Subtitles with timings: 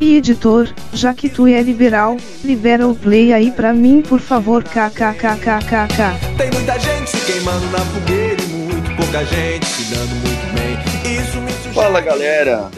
[0.00, 4.64] E editor, já que tu é liberal, libera o play aí pra mim por favor
[4.64, 6.38] kkkkkk.
[6.38, 11.20] Tem muita gente se queimando na fogueira e muito pouca gente se dando muito bem.
[11.20, 11.74] Isso me sugere.
[11.74, 12.70] Fala galera,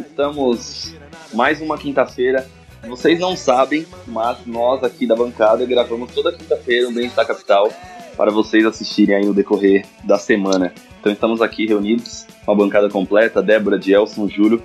[0.00, 0.94] estamos
[1.34, 2.48] mais uma quinta-feira.
[2.88, 7.70] Vocês não sabem, mas nós aqui da bancada gravamos toda quinta-feira um Bem-Estar Capital
[8.16, 10.72] para vocês assistirem aí no decorrer da semana.
[11.00, 14.62] Então estamos aqui reunidos, uma bancada completa, Débora, Gelson, Júlio,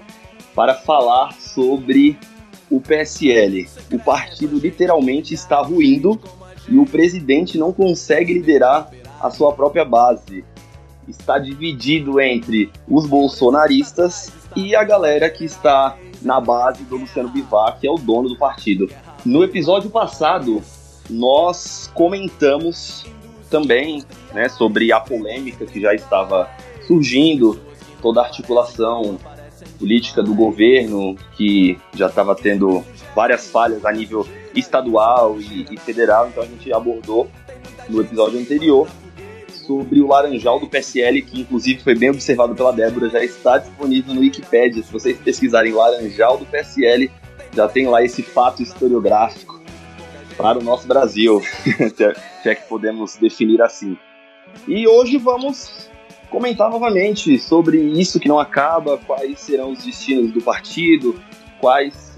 [0.62, 2.20] para falar sobre
[2.70, 3.68] o PSL.
[3.92, 6.22] O partido literalmente está ruindo
[6.70, 10.46] e o presidente não consegue liderar a sua própria base.
[11.08, 17.80] Está dividido entre os bolsonaristas e a galera que está na base do Luciano Bivar,
[17.80, 18.88] que é o dono do partido.
[19.26, 20.62] No episódio passado,
[21.10, 23.08] nós comentamos
[23.50, 26.48] também né, sobre a polêmica que já estava
[26.86, 27.60] surgindo,
[28.00, 29.18] toda a articulação
[29.78, 32.84] política do governo, que já estava tendo
[33.16, 37.30] várias falhas a nível estadual e, e federal, então a gente abordou
[37.90, 38.88] no episódio anterior
[39.52, 44.14] sobre o Laranjal do PSL, que inclusive foi bem observado pela Débora, já está disponível
[44.14, 44.84] no Wikipedia.
[44.84, 47.10] Se vocês pesquisarem Laranjal do PSL,
[47.54, 49.62] já tem lá esse fato historiográfico
[50.38, 51.42] para o nosso Brasil,
[52.42, 53.98] se é que podemos definir assim.
[54.68, 55.90] E hoje vamos
[56.32, 61.20] comentar novamente sobre isso que não acaba, quais serão os destinos do partido,
[61.60, 62.18] quais,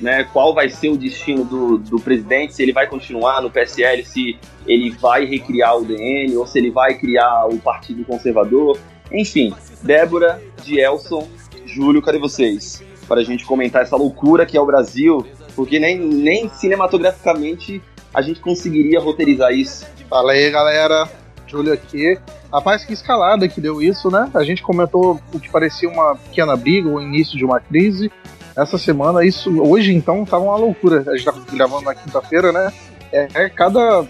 [0.00, 4.04] né, qual vai ser o destino do, do presidente, se ele vai continuar no PSL,
[4.04, 8.78] se ele vai recriar o DN ou se ele vai criar o Partido Conservador.
[9.10, 11.26] Enfim, Débora, Dielson,
[11.64, 12.82] Júlio, cadê vocês?
[13.08, 18.20] Para a gente comentar essa loucura que é o Brasil, porque nem, nem cinematograficamente a
[18.20, 19.86] gente conseguiria roteirizar isso.
[20.08, 21.08] Fala aí, galera.
[21.46, 22.18] Júlio aqui.
[22.56, 24.30] Rapaz, que escalada que deu isso, né?
[24.32, 28.10] A gente comentou o que parecia uma pequena briga, o início de uma crise.
[28.56, 31.04] Essa semana, isso hoje então tava uma loucura.
[31.06, 32.72] A gente tá gravando na quinta-feira, né?
[33.12, 34.06] É, é, cada.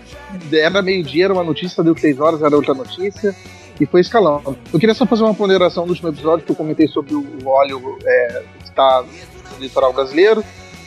[0.52, 3.34] Era meio-dia, era uma notícia, deu seis horas, era outra notícia.
[3.80, 4.56] E foi escalando.
[4.72, 7.98] Eu queria só fazer uma ponderação do último episódio que eu comentei sobre o óleo
[8.04, 10.44] é, que está no litoral brasileiro,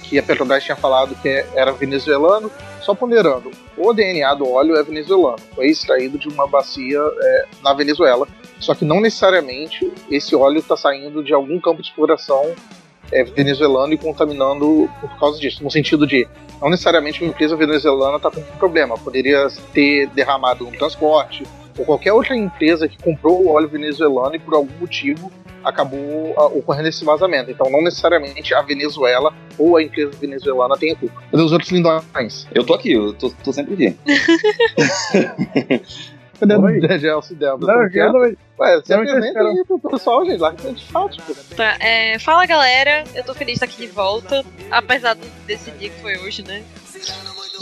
[0.09, 2.51] que a Petrobras tinha falado que era venezuelano.
[2.81, 7.71] Só ponderando, o DNA do óleo é venezuelano, foi extraído de uma bacia é, na
[7.73, 8.27] Venezuela,
[8.59, 12.55] só que não necessariamente esse óleo está saindo de algum campo de exploração
[13.11, 15.63] é, venezuelano e contaminando por causa disso.
[15.63, 16.27] No sentido de,
[16.59, 21.43] não necessariamente uma empresa venezuelana está com problema, poderia ter derramado no transporte,
[21.77, 25.31] ou qualquer outra empresa que comprou o óleo venezuelano e por algum motivo
[25.63, 27.51] acabou uh, ocorrendo esse vazamento.
[27.51, 31.21] Então, não necessariamente a Venezuela ou a empresa venezuelana tem a culpa.
[31.31, 32.47] Cadê os outros lindões?
[32.53, 33.97] Eu tô aqui, eu tô, tô sempre aqui.
[36.39, 37.73] Cadê o Gelson e Débora?
[37.73, 40.39] Não, Tudo eu não, Ué, não apresenta aí pro pessoal, gente.
[40.39, 41.35] Lá que é antipático.
[41.55, 45.89] Tá, é, fala galera, eu tô feliz de estar aqui de volta, apesar desse dia
[45.89, 46.63] que foi hoje, né?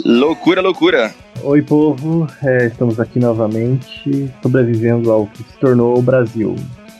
[0.04, 1.12] Loucura, loucura.
[1.42, 2.26] Oi, povo.
[2.42, 6.56] É, estamos aqui novamente, sobrevivendo ao que se tornou o Brasil.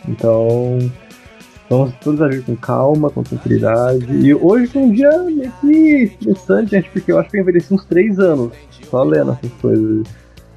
[0.09, 0.78] Então,
[1.69, 4.06] vamos todos agir com calma, com tranquilidade.
[4.25, 7.75] E hoje foi um dia meio que interessante, gente, porque eu acho que eu envelheci
[7.75, 8.53] uns três anos
[8.88, 10.06] só lendo essas coisas.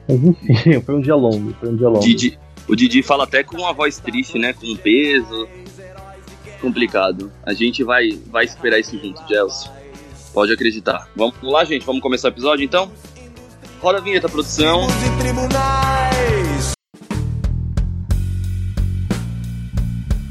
[0.07, 2.01] Mas enfim, foi um dia longo, foi um dia longo.
[2.01, 2.37] Didi,
[2.67, 4.53] o Didi fala até com uma voz triste, né?
[4.53, 5.47] Com peso.
[6.61, 7.31] Complicado.
[7.43, 9.71] A gente vai, vai esperar isso junto, Gelson.
[10.33, 11.09] Pode acreditar.
[11.15, 11.85] Vamos lá, gente?
[11.85, 12.91] Vamos começar o episódio então?
[13.81, 14.85] Roda a vinheta, produção.
[14.85, 16.71] Os tribunais.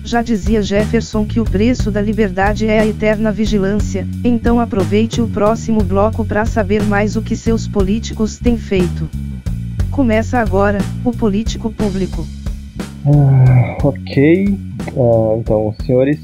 [0.05, 5.27] Já dizia Jefferson que o preço da liberdade é a eterna vigilância, então aproveite o
[5.29, 9.11] próximo bloco para saber mais o que seus políticos têm feito.
[9.91, 12.25] Começa agora, o Político Público.
[13.05, 14.59] Ah, ok.
[14.97, 16.21] Ah, então, senhores,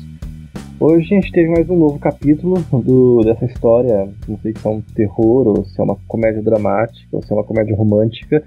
[0.79, 4.09] hoje a gente teve mais um novo capítulo do, dessa história.
[4.29, 7.35] Não sei se é um terror, ou se é uma comédia dramática, ou se é
[7.35, 8.43] uma comédia romântica,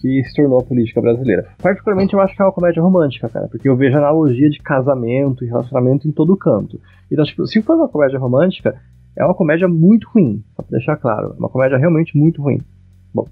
[0.00, 1.46] que se tornou a política brasileira.
[1.62, 5.44] Particularmente, eu acho que é uma comédia romântica, cara, porque eu vejo analogia de casamento
[5.44, 6.80] e relacionamento em todo canto.
[7.10, 8.76] Então, tipo, se for uma comédia romântica,
[9.16, 11.34] é uma comédia muito ruim, só pra deixar claro.
[11.36, 12.60] É uma comédia realmente muito ruim.
[13.12, 13.26] Bom.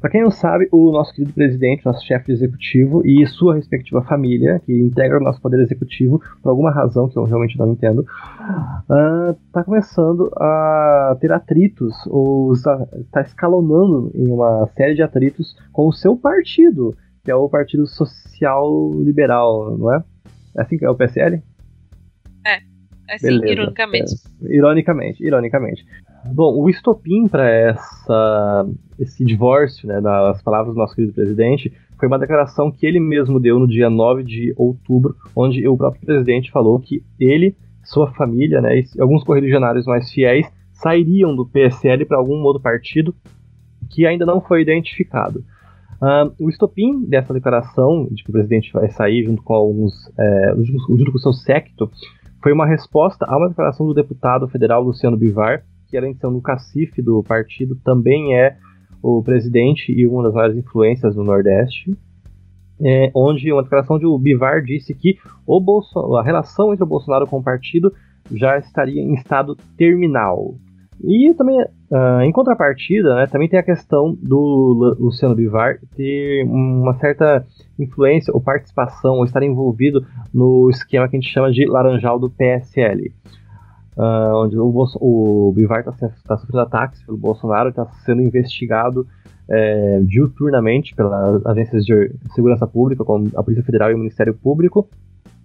[0.00, 4.60] Para quem não sabe, o nosso querido presidente, nosso chefe executivo e sua respectiva família,
[4.64, 8.04] que integra o nosso poder executivo por alguma razão que eu realmente não entendo,
[8.82, 15.56] está uh, começando a ter atritos ou está, está escalonando em uma série de atritos
[15.72, 16.94] com o seu partido,
[17.24, 20.02] que é o Partido Social Liberal, não é?
[20.56, 21.42] É assim que é o PSL?
[23.08, 23.52] É, assim, Beleza.
[23.52, 24.14] ironicamente.
[24.42, 25.86] É, ironicamente, ironicamente.
[26.32, 28.66] Bom, o estopim para essa
[28.98, 33.38] esse divórcio, né, nas palavras do nosso querido presidente, foi uma declaração que ele mesmo
[33.38, 37.54] deu no dia 9 de outubro, onde o próprio presidente falou que ele,
[37.84, 43.14] sua família, né, e alguns correligionários mais fiéis sairiam do PSL para algum outro partido
[43.90, 45.44] que ainda não foi identificado.
[45.96, 50.54] Uh, o estopim dessa declaração de que o presidente vai sair junto com alguns, é,
[50.58, 51.90] junto com o seu secto,
[52.46, 56.28] foi uma resposta a uma declaração do deputado federal Luciano Bivar, que além de ser
[56.28, 58.56] um cacife do partido, também é
[59.02, 61.98] o presidente e uma das maiores influências no Nordeste,
[62.80, 65.18] é, onde uma declaração de Bivar disse que
[66.16, 67.92] a relação entre o Bolsonaro com o partido
[68.30, 70.54] já estaria em estado terminal.
[71.02, 76.94] E também, uh, em contrapartida, né, também tem a questão do Luciano Bivar ter uma
[76.94, 77.44] certa
[77.78, 82.30] influência ou participação ou estar envolvido no esquema que a gente chama de laranjal do
[82.30, 83.12] PSL.
[83.96, 85.92] Uh, ah, onde o, o Bivar está
[86.26, 89.06] tá sofrendo ataques pelo Bolsonaro, está sendo investigado
[89.48, 94.88] é, diuturnamente pelas agências de segurança pública, como a Polícia Federal e o Ministério Público.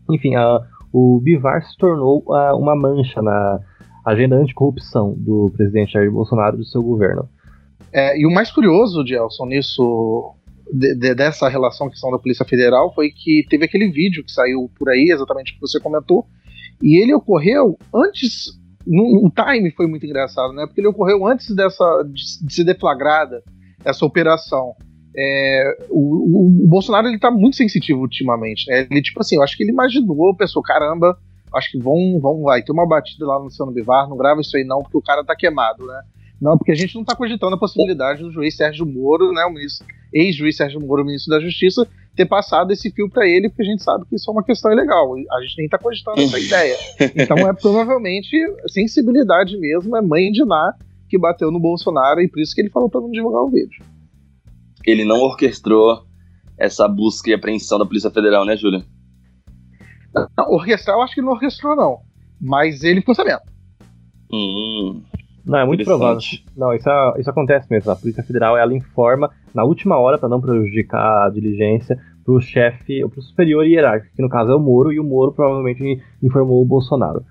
[0.09, 0.33] Enfim,
[0.91, 3.59] o Bivar se tornou uh, uma mancha na
[4.05, 7.27] agenda anticorrupção do presidente Jair Bolsonaro e do seu governo.
[7.93, 10.33] É, e o mais curioso, Gelson, nisso,
[10.71, 14.31] de, de, dessa relação que são da Polícia Federal, foi que teve aquele vídeo que
[14.31, 16.25] saiu por aí, exatamente o que você comentou,
[16.81, 18.59] e ele ocorreu antes.
[18.87, 20.65] O time foi muito engraçado, né?
[20.65, 23.43] Porque ele ocorreu antes dessa de, de ser deflagrada
[23.85, 24.73] essa operação.
[25.15, 28.87] É, o, o, o, Bolsonaro ele tá muito sensitivo ultimamente, né?
[28.89, 31.15] Ele, tipo assim, eu acho que ele imaginou, pensou, caramba,
[31.53, 34.55] acho que vão, vão, vai ter uma batida lá no Luciano Bivar, não grava isso
[34.55, 36.01] aí não, porque o cara tá queimado, né?
[36.41, 39.53] Não, porque a gente não tá cogitando a possibilidade do juiz Sérgio Moro, né, o
[39.53, 43.65] ministro, ex-juiz Sérgio Moro, ministro da Justiça, ter passado esse fio para ele, porque a
[43.65, 45.13] gente sabe que isso é uma questão ilegal.
[45.31, 46.75] A gente nem está cogitando essa ideia.
[47.15, 48.35] Então é provavelmente
[48.67, 50.73] sensibilidade mesmo, é mãe de Ná
[51.07, 53.83] que bateu no Bolsonaro e por isso que ele falou para não divulgar o vídeo.
[54.85, 56.05] Ele não orquestrou
[56.57, 58.83] essa busca e apreensão da Polícia Federal, né, Júlia?
[60.13, 61.99] Não, orquestrar eu acho que não orquestrou, não.
[62.39, 63.41] Mas ele ficou sabendo.
[64.31, 65.01] Hum,
[65.45, 66.21] não, é muito provável.
[66.55, 67.91] Não, isso, é, isso acontece mesmo.
[67.91, 72.41] A Polícia Federal ela informa na última hora para não prejudicar a diligência para o
[72.41, 76.01] chefe, para o superior hierárquico, que no caso é o Moro, e o Moro provavelmente
[76.21, 77.23] informou o Bolsonaro.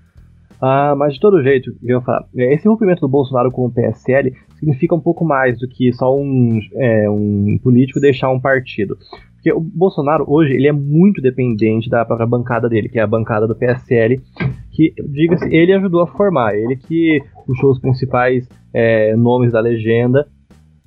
[0.61, 4.31] Ah, mas de todo jeito, eu falar, é, esse rompimento do Bolsonaro com o PSL
[4.59, 8.95] significa um pouco mais do que só um, é, um político deixar um partido.
[9.41, 13.07] Porque o Bolsonaro hoje ele é muito dependente da própria bancada dele, que é a
[13.07, 14.21] bancada do PSL,
[14.71, 20.27] que, diga-se, ele ajudou a formar, ele que puxou os principais é, nomes da legenda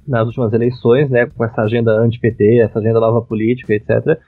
[0.07, 4.21] nas últimas eleições, né, com essa agenda anti-PT, essa agenda nova política, etc.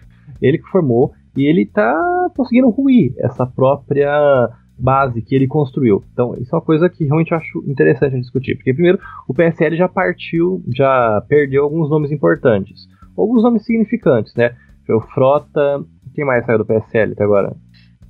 [0.43, 1.95] Ele que formou e ele está
[2.37, 6.03] conseguindo ruir essa própria base que ele construiu.
[6.13, 8.57] Então, isso é uma coisa que realmente acho interessante discutir.
[8.57, 12.89] Porque, primeiro, o PSL já partiu, já perdeu alguns nomes importantes.
[13.17, 14.57] Alguns nomes significantes, né?
[14.89, 15.85] O Frota.
[16.15, 17.55] Quem mais saiu do PSL até agora?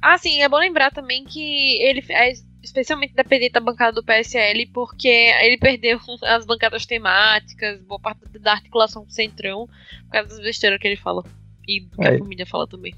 [0.03, 2.33] Ah, sim, é bom lembrar também que ele é
[2.63, 8.53] especialmente dependente da bancada do PSL, porque ele perdeu as bancadas temáticas, boa parte da
[8.53, 9.67] articulação com o Centrão,
[10.05, 11.23] por causa das besteiras que ele fala.
[11.67, 12.95] E do que é, a família fala também.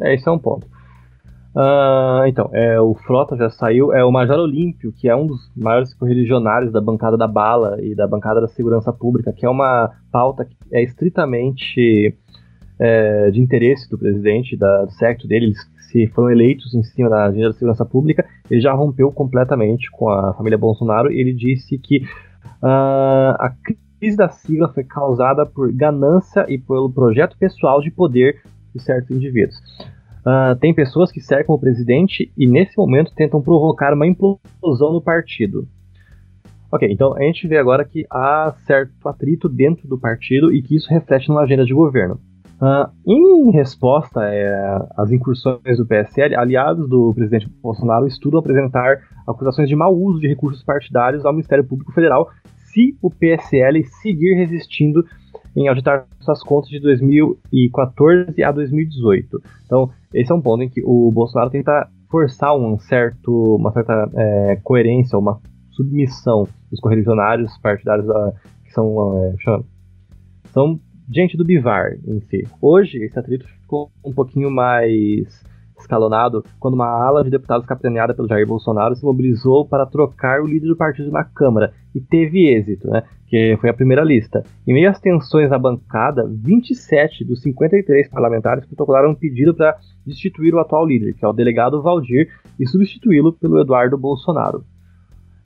[0.00, 0.66] É, esse é um ponto.
[1.54, 5.50] Uh, então, é, o Frota já saiu, é o Major Olímpio, que é um dos
[5.54, 9.90] maiores correligionários da bancada da bala e da bancada da segurança pública, que é uma
[10.10, 12.16] pauta que é estritamente
[12.78, 15.58] é, de interesse do presidente, da, do secto dele, eles
[15.92, 20.08] se foram eleitos em cima da agenda da segurança pública, ele já rompeu completamente com
[20.08, 21.98] a família Bolsonaro e ele disse que
[22.62, 23.52] uh, a
[24.00, 28.40] crise da sigla foi causada por ganância e pelo projeto pessoal de poder
[28.74, 29.56] de certos indivíduos.
[30.24, 35.02] Uh, tem pessoas que cercam o presidente e nesse momento tentam provocar uma implosão no
[35.02, 35.66] partido.
[36.70, 40.76] Ok, então a gente vê agora que há certo atrito dentro do partido e que
[40.76, 42.18] isso reflete numa agenda de governo.
[42.62, 49.68] Uh, em resposta é, às incursões do PSL, aliados do presidente Bolsonaro estudam apresentar acusações
[49.68, 52.30] de mau uso de recursos partidários ao Ministério Público Federal
[52.72, 55.04] se o PSL seguir resistindo
[55.56, 59.42] em auditar suas contas de 2014 a 2018.
[59.64, 64.10] Então, esse é um ponto em que o Bolsonaro tenta forçar um certo, uma certa
[64.14, 65.40] é, coerência, uma
[65.70, 68.32] submissão dos correligionários partidários a,
[68.64, 69.34] que são é,
[70.52, 70.78] são
[71.10, 72.46] gente do Bivar em si.
[72.60, 75.42] Hoje, esse atrito ficou um pouquinho mais
[75.78, 80.46] escalonado quando uma ala de deputados capitaneada pelo Jair Bolsonaro se mobilizou para trocar o
[80.46, 83.02] líder do partido na Câmara e teve êxito, né?
[83.26, 84.44] Que foi a primeira lista.
[84.66, 89.76] Em meio às tensões na bancada, 27 dos 53 parlamentares protocolaram um pedido para
[90.06, 94.64] destituir o atual líder, que é o delegado Valdir, e substituí-lo pelo Eduardo Bolsonaro.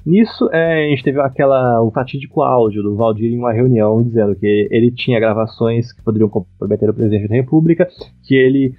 [0.06, 4.37] Nisso, é, a gente teve aquela, o fatídico áudio do Valdir em uma reunião dizendo
[4.37, 7.88] que ele tinha gravações que poderiam comprometer o presidente da República,
[8.23, 8.73] que ele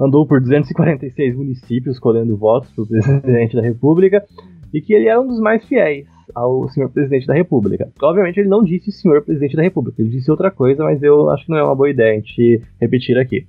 [0.00, 2.86] andou por 246 municípios colhendo votos para o
[3.20, 4.24] presidente da República
[4.72, 7.90] e que ele era um dos mais fiéis ao senhor presidente da República.
[8.00, 11.44] Obviamente ele não disse senhor presidente da República, ele disse outra coisa, mas eu acho
[11.44, 13.46] que não é uma boa ideia a gente repetir aqui.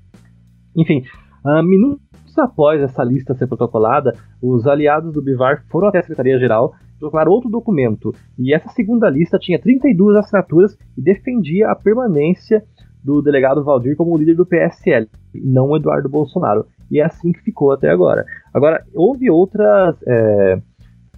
[0.75, 1.03] Enfim,
[1.46, 2.01] uh, minutos
[2.38, 7.50] após essa lista ser protocolada, os aliados do Bivar foram até a Secretaria-Geral protocolaram outro
[7.50, 12.63] documento, e essa segunda lista tinha 32 assinaturas e defendia a permanência
[13.03, 16.65] do delegado Valdir como líder do PSL, não Eduardo Bolsonaro.
[16.89, 18.25] E é assim que ficou até agora.
[18.53, 20.62] Agora, houve outras, é,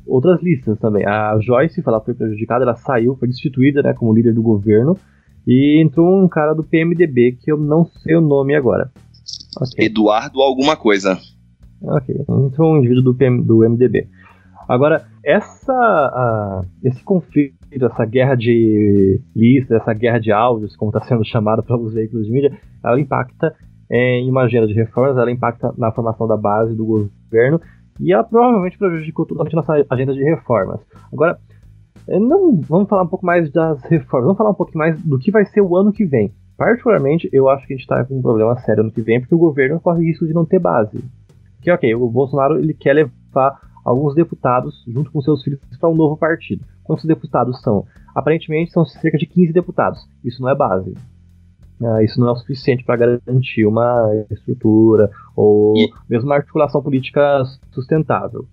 [0.05, 1.05] outras listas também.
[1.05, 4.97] A Joyce, ela foi prejudicada, ela saiu, foi destituída né, como líder do governo.
[5.45, 8.91] E entrou um cara do PMDB, que eu não sei o nome agora.
[9.59, 9.87] Okay.
[9.87, 11.19] Eduardo alguma coisa.
[11.81, 14.07] Ok, entrou um indivíduo do, PM, do MDB.
[14.67, 21.25] Agora, essa, esse conflito, essa guerra de listas, essa guerra de áudios, como está sendo
[21.25, 23.53] chamada para os veículos de mídia, ela impacta
[23.89, 27.60] é, em uma agenda de reformas, ela impacta na formação da base do governo
[28.00, 30.79] e ela provavelmente prejudicou totalmente nossa agenda de reformas.
[31.12, 31.38] Agora,
[32.08, 35.20] é, não vamos falar um pouco mais das reformas, vamos falar um pouco mais do
[35.20, 36.32] que vai ser o ano que vem.
[36.58, 39.36] Particularmente, eu acho que a gente está com um problema sério ano que vem, porque
[39.36, 41.03] o governo corre risco de não ter base.
[41.62, 45.95] Que ok, o Bolsonaro ele quer levar alguns deputados junto com seus filhos para um
[45.95, 46.63] novo partido.
[46.83, 47.85] Quantos deputados são?
[48.15, 49.99] Aparentemente são cerca de 15 deputados.
[50.23, 50.93] Isso não é base.
[51.81, 55.91] Uh, isso não é o suficiente para garantir uma estrutura ou e...
[56.09, 58.47] mesmo uma articulação política sustentável.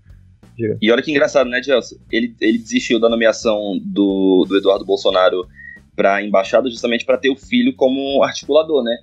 [0.56, 0.76] Diga.
[0.80, 1.96] E olha que engraçado, né, Gelson?
[2.10, 5.46] Ele, ele desistiu da nomeação do, do Eduardo Bolsonaro
[5.94, 8.96] para embaixada justamente para ter o filho como articulador, né?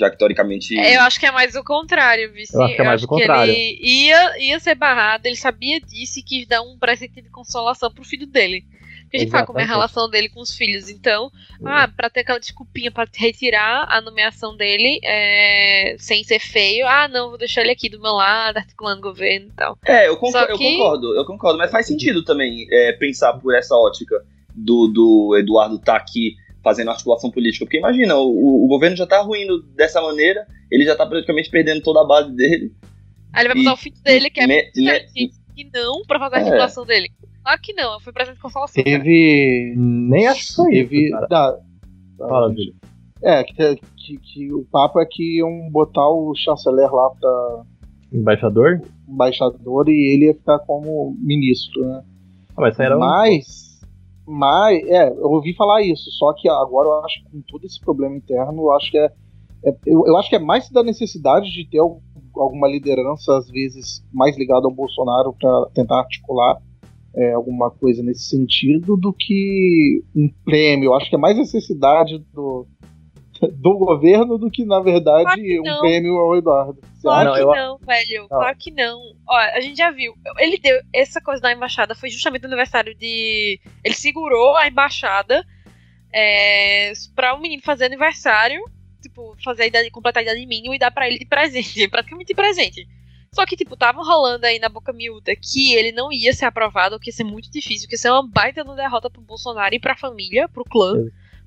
[0.00, 0.76] Já que teoricamente.
[0.78, 2.56] É, eu acho que é mais o contrário, Vici.
[2.56, 3.52] Eu acho que é mais o contrário.
[3.52, 7.92] ele ia, ia ser barrado, ele sabia disso e quis dar um presente de consolação
[7.92, 8.64] pro filho dele.
[9.02, 10.88] Porque a gente fala como é a relação dele com os filhos.
[10.88, 11.32] Então,
[11.64, 17.08] ah, pra ter aquela desculpinha pra retirar a nomeação dele é, sem ser feio, ah,
[17.08, 19.76] não, vou deixar ele aqui do meu lado, articulando o governo e tal.
[19.84, 20.64] É, eu concordo, que...
[20.64, 25.36] eu concordo, eu concordo, mas faz sentido também é, pensar por essa ótica do, do
[25.36, 27.64] Eduardo tá aqui fazendo articulação política.
[27.64, 31.82] Porque imagina, o, o governo já tá ruindo dessa maneira, ele já tá praticamente perdendo
[31.82, 32.72] toda a base dele.
[33.32, 36.36] Aí ele vai botar o filho dele, que é me, me, que não, pra fazer
[36.36, 36.42] a é.
[36.42, 36.86] articulação é.
[36.86, 37.10] dele.
[37.42, 38.82] Claro que não, foi presente de consolação.
[38.82, 39.74] Teve.
[39.76, 41.10] Nem acho que foi Teve.
[41.28, 41.58] Da,
[42.18, 42.74] Fala, Júlio.
[43.22, 43.54] É, que,
[43.96, 47.62] que, que, o papo é que iam botar o chanceler lá pra.
[48.12, 48.82] Embaixador?
[49.08, 52.02] Embaixador e ele ia ficar como ministro, né?
[52.50, 53.69] Ah, mas era Mas.
[54.32, 57.80] Mas, é, eu ouvi falar isso, só que agora eu acho que com todo esse
[57.80, 59.12] problema interno, eu acho que é.
[59.64, 64.04] é eu, eu, acho que é mais da necessidade de ter alguma liderança, às vezes,
[64.12, 66.62] mais ligada ao Bolsonaro para tentar articular
[67.12, 70.90] é, alguma coisa nesse sentido do que um prêmio.
[70.90, 72.68] Eu acho que é mais necessidade do,
[73.52, 76.80] do governo do que, na verdade, claro um prêmio ao Eduardo.
[77.00, 78.28] Claro que não, velho.
[78.28, 79.00] Claro que não.
[79.26, 80.14] Ó, a gente já viu.
[80.38, 80.78] Ele deu.
[80.92, 83.58] Essa coisa da embaixada foi justamente no aniversário de.
[83.82, 85.44] Ele segurou a embaixada
[86.12, 88.62] é, pra um menino fazer aniversário.
[89.00, 91.88] Tipo, fazer a idade, completar a idade mínima e dar pra ele de presente.
[91.88, 92.86] Praticamente de presente.
[93.32, 96.98] Só que, tipo, tava rolando aí na boca miúda que ele não ia ser aprovado,
[96.98, 99.78] que ia ser muito difícil, que ia ser uma baita no derrota pro Bolsonaro e
[99.78, 100.94] pra família, pro clã.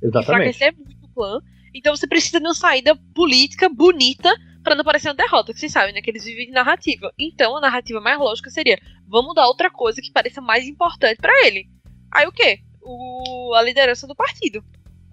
[0.01, 0.50] Exatamente.
[0.50, 1.39] Enfraquecer muito o clã.
[1.73, 4.29] Então você precisa de uma saída política bonita
[4.63, 6.01] para não parecer uma derrota, que vocês sabem, né?
[6.01, 7.11] Que eles vivem de narrativa.
[7.19, 11.33] Então a narrativa mais lógica seria: vamos dar outra coisa que pareça mais importante para
[11.45, 11.67] ele.
[12.11, 12.59] Aí o quê?
[12.81, 14.63] O, a liderança do partido.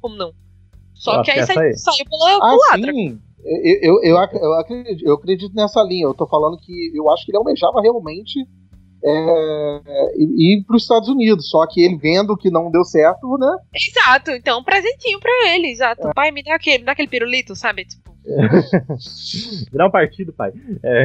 [0.00, 0.32] Como não?
[0.94, 2.92] Só que aí, sai, saiu pela ah, culatra.
[2.92, 3.20] Sim.
[3.42, 6.04] Eu, eu, eu, acredito, eu acredito nessa linha.
[6.04, 8.46] Eu tô falando que eu acho que ele almejava realmente
[9.04, 11.48] é, ir para os Estados Unidos.
[11.48, 13.56] Só que ele vendo que não deu certo, né?
[13.74, 16.08] Exato, então um presentinho para ele, exato.
[16.08, 16.12] É.
[16.14, 17.84] Pai, me dá aquele, me dá aquele pirulito, sabe?
[17.84, 18.10] Tipo.
[19.72, 20.52] Virar um partido, pai.
[20.82, 21.04] É,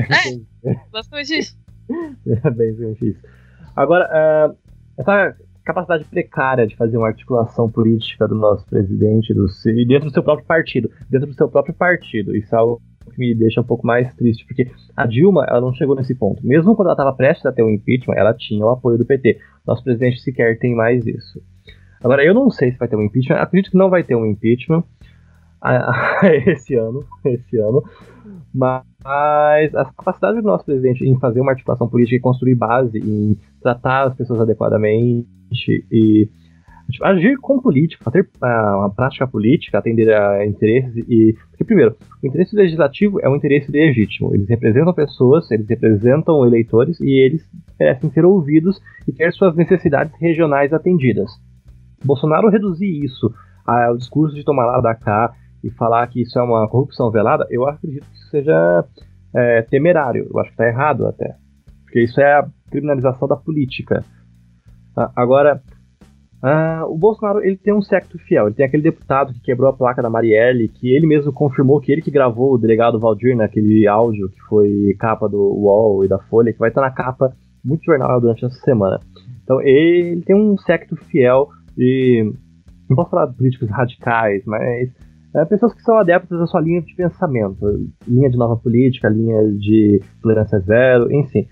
[0.66, 1.58] é basicamente isso.
[2.44, 3.20] É bem isso.
[3.75, 4.10] Agora,
[4.52, 4.58] uh,
[4.98, 10.14] essa capacidade precária de fazer uma articulação política do nosso presidente do, e dentro do
[10.14, 13.63] seu próprio partido, dentro do seu próprio partido, isso é algo que me deixa um
[13.63, 16.45] pouco mais triste, porque a Dilma ela não chegou nesse ponto.
[16.45, 19.39] Mesmo quando ela estava prestes a ter um impeachment, ela tinha o apoio do PT.
[19.65, 21.41] Nosso presidente sequer tem mais isso.
[22.03, 24.25] Agora, eu não sei se vai ter um impeachment, acredito que não vai ter um
[24.25, 24.83] impeachment.
[26.45, 27.83] esse ano, esse ano.
[28.53, 33.38] Mas a capacidade do nosso presidente em fazer uma articulação política e construir base, em
[33.62, 35.27] tratar as pessoas adequadamente
[35.91, 36.29] e
[36.92, 41.36] tipo, agir com política, fazer uh, uma prática política, atender a interesses e.
[41.50, 44.34] Porque, primeiro, o interesse legislativo é um interesse legítimo.
[44.34, 47.48] Eles representam pessoas, eles representam eleitores e eles
[47.80, 51.32] merecem ser ouvidos e ter suas necessidades regionais atendidas.
[52.04, 53.34] Bolsonaro reduzir isso
[53.65, 57.48] ao discurso de tomar lá da cá e falar que isso é uma corrupção velada,
[57.50, 58.86] eu acredito que isso seja
[59.34, 60.30] é, temerário.
[60.32, 61.36] Eu acho que está errado até.
[61.84, 64.04] Porque isso é a criminalização da política.
[65.15, 65.62] Agora,
[66.46, 68.46] Uh, o Bolsonaro ele tem um secto fiel.
[68.46, 71.92] Ele tem aquele deputado que quebrou a placa da Marielle, que ele mesmo confirmou que
[71.92, 76.20] ele que gravou o delegado Valdir naquele áudio que foi capa do UOL e da
[76.20, 77.34] Folha, que vai estar na capa
[77.64, 79.00] muito jornal durante essa semana.
[79.44, 82.32] Então ele tem um secto fiel e
[82.88, 84.92] não posso falar de políticos radicais, mas
[85.36, 87.58] é, pessoas que são adeptas da sua linha de pensamento,
[88.08, 91.48] linha de nova política, linha de tolerância zero, enfim.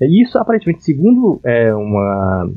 [0.00, 2.50] E isso aparentemente, segundo é, uma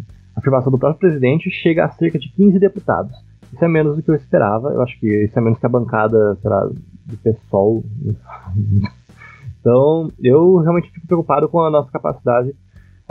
[0.43, 3.15] afirmação do próprio presidente chega a cerca de 15 deputados.
[3.51, 4.69] Isso é menos do que eu esperava.
[4.69, 7.83] Eu acho que isso é menos que a bancada lá, do PSOL.
[9.59, 12.53] então, eu realmente fico preocupado com a nossa capacidade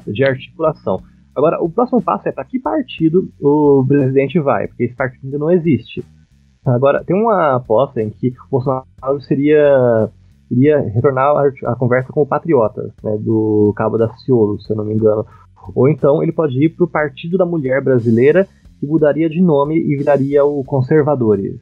[0.06, 1.02] de articulação.
[1.34, 5.38] Agora, o próximo passo é para que partido o presidente vai, porque esse partido ainda
[5.38, 6.04] não existe.
[6.64, 10.10] Agora, tem uma aposta em que o Bolsonaro seria
[10.50, 14.76] iria retornar a, a conversa com o Patriotas, né, do Cabo da Ciolo, se eu
[14.76, 15.24] não me engano.
[15.74, 19.76] Ou então ele pode ir para o Partido da Mulher Brasileira, que mudaria de nome
[19.76, 21.60] e viraria o Conservadores.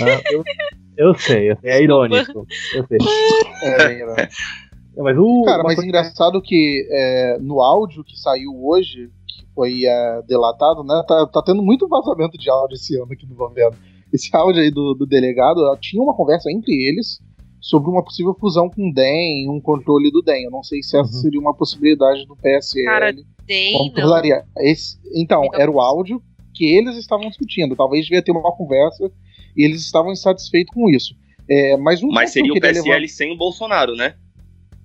[0.00, 0.44] Ah, eu,
[0.96, 2.46] eu, sei, é irônico.
[2.74, 2.98] Eu sei.
[3.62, 4.28] É, é,
[5.02, 5.86] mas o, Cara, mas coisa...
[5.86, 11.02] engraçado que é, no áudio que saiu hoje, que foi é, delatado, né?
[11.06, 13.76] Tá, tá tendo muito vazamento de áudio esse ano aqui no governo.
[14.12, 17.20] Esse áudio aí do, do delegado tinha uma conversa entre eles
[17.66, 20.44] sobre uma possível fusão com o DEM, um controle do DEM.
[20.44, 21.20] Eu não sei se essa uhum.
[21.20, 22.84] seria uma possibilidade do PSL.
[22.84, 23.12] Cara,
[23.44, 23.74] DEM
[24.58, 25.60] Esse, então, não.
[25.60, 26.22] era o áudio
[26.54, 27.74] que eles estavam discutindo.
[27.74, 29.10] Talvez devia ter uma conversa
[29.56, 31.16] e eles estavam insatisfeitos com isso.
[31.50, 33.08] É, mas um mas seria o PSL levar...
[33.08, 34.14] sem o Bolsonaro, né?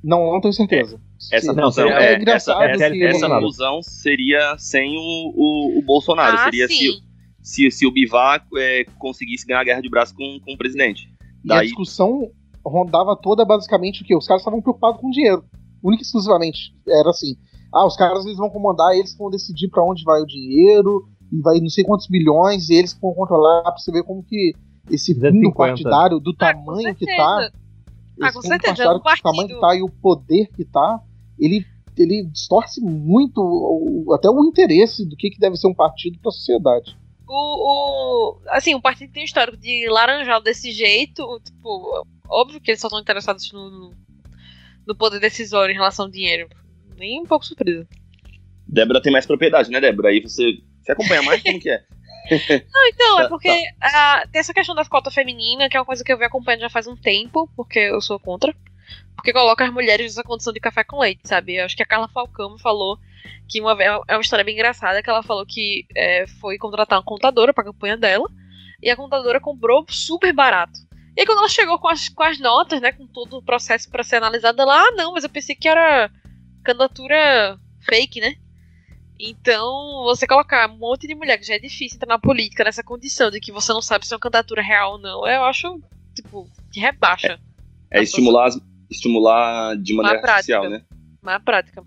[0.04, 1.00] Não, não tenho certeza.
[1.32, 1.38] É.
[1.38, 6.36] Essa fusão, é, é, essa, essa, essa fusão seria sem o, o, o Bolsonaro.
[6.36, 7.00] Ah, seria se,
[7.44, 11.08] se, se o Bivar é, conseguisse ganhar a guerra de braço com, com o presidente.
[11.46, 11.58] Daí...
[11.58, 12.32] E a discussão
[12.66, 14.16] rondava toda basicamente o que?
[14.16, 15.44] Os caras estavam preocupados com dinheiro.
[15.84, 16.74] Única e exclusivamente.
[16.88, 17.36] Era assim.
[17.74, 21.42] Ah, os caras eles vão comandar, eles vão decidir para onde vai o dinheiro, e
[21.42, 24.54] vai não sei quantos bilhões, e eles vão controlar pra você ver como que
[24.90, 27.50] esse fundo partidário, do ah, tamanho que tá.
[28.22, 31.00] Ah, com certeza, é um do tamanho que tá e o poder que tá,
[31.40, 31.66] ele,
[31.98, 36.30] ele distorce muito o, até o interesse do que, que deve ser um partido para
[36.30, 36.98] a sociedade.
[37.28, 42.80] O, o, assim, um partido tem histórico de laranjal desse jeito, tipo, Óbvio que eles
[42.80, 43.94] só estão interessados no,
[44.88, 46.48] no poder decisório em relação ao dinheiro.
[46.98, 47.88] Nem um pouco surpresa.
[48.68, 50.10] Débora tem mais propriedade, né, Débora?
[50.10, 51.84] Aí você, você acompanha mais como que é?
[52.72, 54.24] Não, então, é tá, porque tá.
[54.24, 56.62] uh, tem essa questão da cota feminina, que é uma coisa que eu venho acompanhando
[56.62, 58.56] já faz um tempo, porque eu sou contra.
[59.16, 61.56] Porque coloca as mulheres nessa condição de café com leite, sabe?
[61.56, 62.98] Eu acho que a Carla Falcão falou
[63.48, 63.90] que uma vez.
[64.08, 67.64] É uma história bem engraçada, que ela falou que é, foi contratar uma contadora pra
[67.64, 68.30] campanha dela,
[68.82, 70.80] e a contadora comprou super barato.
[71.16, 73.90] E aí, quando ela chegou com as, com as notas, né, com todo o processo
[73.90, 76.10] para ser analisado, ela, ah, não, mas eu pensei que era
[76.64, 78.36] candidatura fake, né?
[79.20, 82.84] Então, você colocar um monte de mulher que já é difícil entrar na política nessa
[82.84, 85.80] condição de que você não sabe se é uma candidatura real ou não, eu acho,
[86.16, 87.40] tipo, que rebaixa.
[87.92, 88.50] É, é estimular,
[88.90, 90.84] estimular de maneira artificial, né?
[91.22, 91.84] Na prática.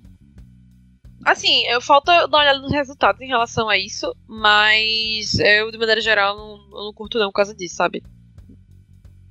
[1.25, 5.79] Assim, eu falta dar uma olhada nos resultados em relação a isso, mas eu, de
[5.79, 8.03] maneira geral, não, eu não curto não por causa disso, sabe?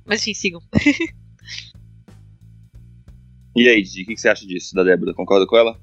[0.06, 0.60] Mas enfim, sigam.
[3.56, 5.14] e aí, Didi, o que, você acha disso, da Débora?
[5.14, 5.76] Concorda com ela?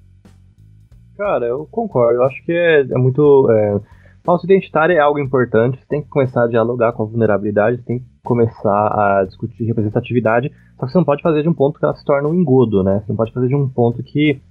[1.17, 2.19] Cara, eu concordo.
[2.19, 3.49] Eu acho que é, é muito.
[3.51, 3.79] É,
[4.23, 5.79] pauta identitária é algo importante.
[5.79, 10.51] Você tem que começar a dialogar com a vulnerabilidade, tem que começar a discutir representatividade.
[10.79, 12.83] Só que você não pode fazer de um ponto que ela se torna um engodo,
[12.83, 12.99] né?
[12.99, 14.41] Você não pode fazer de um ponto que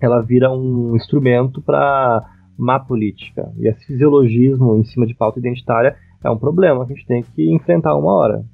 [0.00, 2.24] ela vira um instrumento para
[2.56, 3.52] má política.
[3.56, 7.22] E esse fisiologismo em cima de pauta identitária é um problema que a gente tem
[7.22, 8.44] que enfrentar uma hora.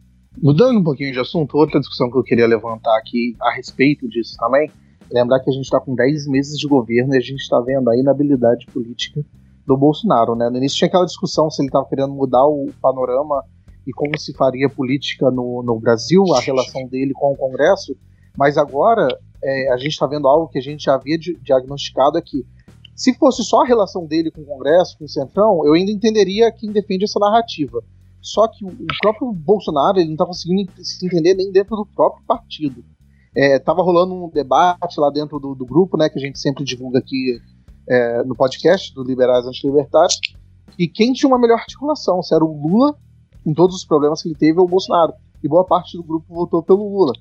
[0.42, 4.36] Mudando um pouquinho de assunto, outra discussão que eu queria levantar aqui a respeito disso
[4.36, 4.70] também,
[5.10, 7.88] lembrar que a gente está com 10 meses de governo e a gente está vendo
[7.88, 9.24] a inabilidade política
[9.64, 10.50] do Bolsonaro, né?
[10.50, 13.42] No início tinha aquela discussão se ele estava querendo mudar o panorama
[13.86, 17.96] e como se faria política no, no Brasil, a relação dele com o Congresso,
[18.36, 19.06] mas agora
[19.42, 22.44] é, a gente está vendo algo que a gente já havia diagnosticado aqui.
[22.96, 26.50] Se fosse só a relação dele com o Congresso, com o Centrão, eu ainda entenderia
[26.50, 27.82] quem defende essa narrativa
[28.24, 32.24] Só que o próprio Bolsonaro ele não tá conseguindo se entender nem dentro do próprio
[32.26, 32.82] partido.
[33.36, 36.64] É, tava rolando um debate lá dentro do, do grupo, né, que a gente sempre
[36.64, 37.38] divulga aqui
[37.86, 40.18] é, no podcast do Liberais Antilibertários,
[40.78, 42.96] e quem tinha uma melhor articulação, se era o Lula,
[43.44, 45.12] com todos os problemas que ele teve, ou o Bolsonaro.
[45.42, 47.12] E boa parte do grupo votou pelo Lula.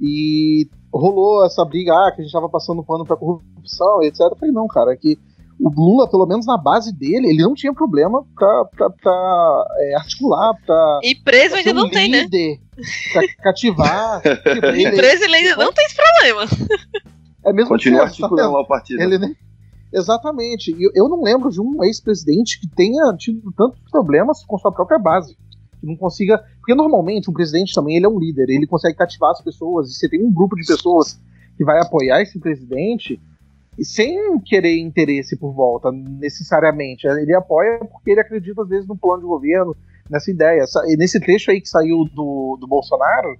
[0.00, 4.20] E rolou essa briga, ah, que a gente tava passando pano pra corrupção, etc.
[4.20, 5.18] Eu falei, não, cara, é que
[5.64, 9.94] o Lula, pelo menos na base dele, ele não tinha problema pra, pra, pra é,
[9.94, 11.00] articular, pra.
[11.02, 12.26] E preso ainda um não tem, né?
[13.12, 14.20] Pra cativar.
[14.22, 16.42] tipo, E preso ele ainda não tem esse problema.
[17.44, 19.00] É mesmo Continua que- articulando lá o partido.
[19.02, 19.34] Ele, né?
[19.92, 20.70] Exatamente.
[20.70, 24.72] E eu, eu não lembro de um ex-presidente que tenha tido tantos problemas com sua
[24.72, 25.36] própria base.
[25.80, 26.42] Que não consiga.
[26.58, 29.94] Porque normalmente um presidente também ele é um líder, ele consegue cativar as pessoas, e
[29.94, 31.20] você tem um grupo de pessoas
[31.56, 33.20] que vai apoiar esse presidente
[33.80, 37.06] sem querer interesse por volta, necessariamente.
[37.06, 39.76] Ele apoia porque ele acredita, às vezes, no plano de governo,
[40.10, 40.64] nessa ideia.
[40.86, 43.36] E nesse trecho aí que saiu do, do Bolsonaro,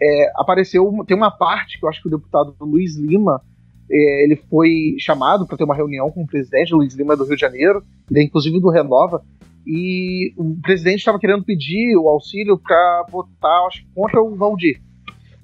[0.00, 0.90] é, apareceu.
[1.06, 3.42] Tem uma parte que eu acho que o deputado Luiz Lima
[3.90, 7.36] é, ele foi chamado para ter uma reunião com o presidente, Luiz Lima do Rio
[7.36, 9.22] de Janeiro, ele é inclusive do Renova,
[9.66, 14.80] e o presidente estava querendo pedir o auxílio para votar, acho contra o Valdir.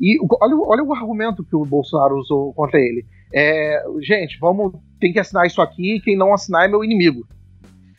[0.00, 3.04] E olha, olha o argumento que o Bolsonaro usou contra ele.
[3.32, 7.26] É, gente, vamos tem que assinar isso aqui, quem não assinar é meu inimigo.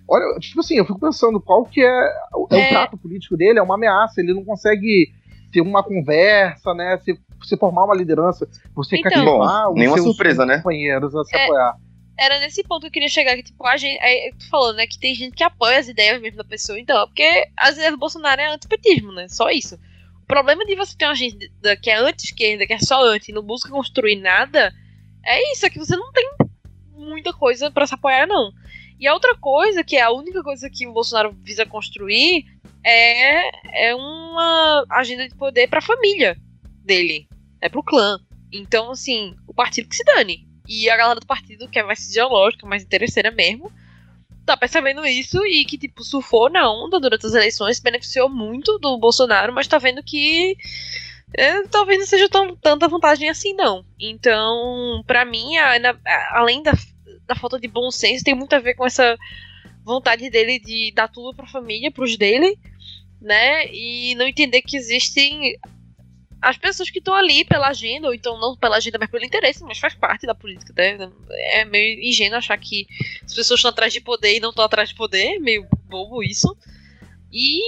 [0.08, 2.66] Olha, tipo assim, eu fico pensando qual que é, o- é É.
[2.66, 5.12] o trato político dele, é uma ameaça, ele não consegue
[5.54, 9.10] ter uma conversa, né, se, se formar uma liderança, você Então.
[9.10, 10.58] cativar Bom, os nenhuma seus surpresa, né?
[10.58, 11.44] companheiros a se É.
[11.46, 11.76] apoiar.
[12.20, 14.00] Era nesse ponto que eu queria chegar, que tipo, a gente.
[14.02, 17.02] Aí, tu falou, né, que tem gente que apoia as ideias mesmo da pessoa, então,
[17.02, 19.28] é porque as ideias do Bolsonaro é antipetismo, né?
[19.30, 19.76] Só isso.
[20.22, 23.34] O problema de você ter uma gente que é anti-esquerda, que é só anti, e
[23.34, 24.72] não busca construir nada,
[25.24, 26.30] é isso, é que você não tem
[26.94, 28.52] muita coisa pra se apoiar, não.
[29.00, 32.46] E a outra coisa, que é a única coisa que o Bolsonaro visa construir,
[32.84, 36.38] é, é uma agenda de poder pra família
[36.84, 37.28] dele.
[37.60, 38.20] É pro clã.
[38.52, 40.48] Então, assim, o partido que se dane.
[40.68, 43.72] E a galera do partido, que é mais ideológica, mais interesseira mesmo,
[44.46, 48.98] tá percebendo isso e que, tipo, surfou na onda durante as eleições, beneficiou muito do
[48.98, 50.58] Bolsonaro, mas tá vendo que
[51.34, 53.86] é, talvez não seja tão, tanta vantagem assim, não.
[54.00, 56.74] Então, pra mim, a- a- além da,
[57.26, 59.18] da falta de bom senso, tem muito a ver com essa
[59.84, 62.58] vontade dele de dar tudo pra família, pros dele,
[63.20, 63.68] né?
[63.74, 65.58] E não entender que existem
[66.42, 69.64] as pessoas que estão ali pela agenda, ou então não pela agenda, mas pelo interesse,
[69.64, 71.10] mas faz parte da política, né?
[71.54, 72.88] É meio ingênuo achar que
[73.24, 76.56] as pessoas estão atrás de poder e não estão atrás de poder, meio bobo isso.
[77.32, 77.62] E,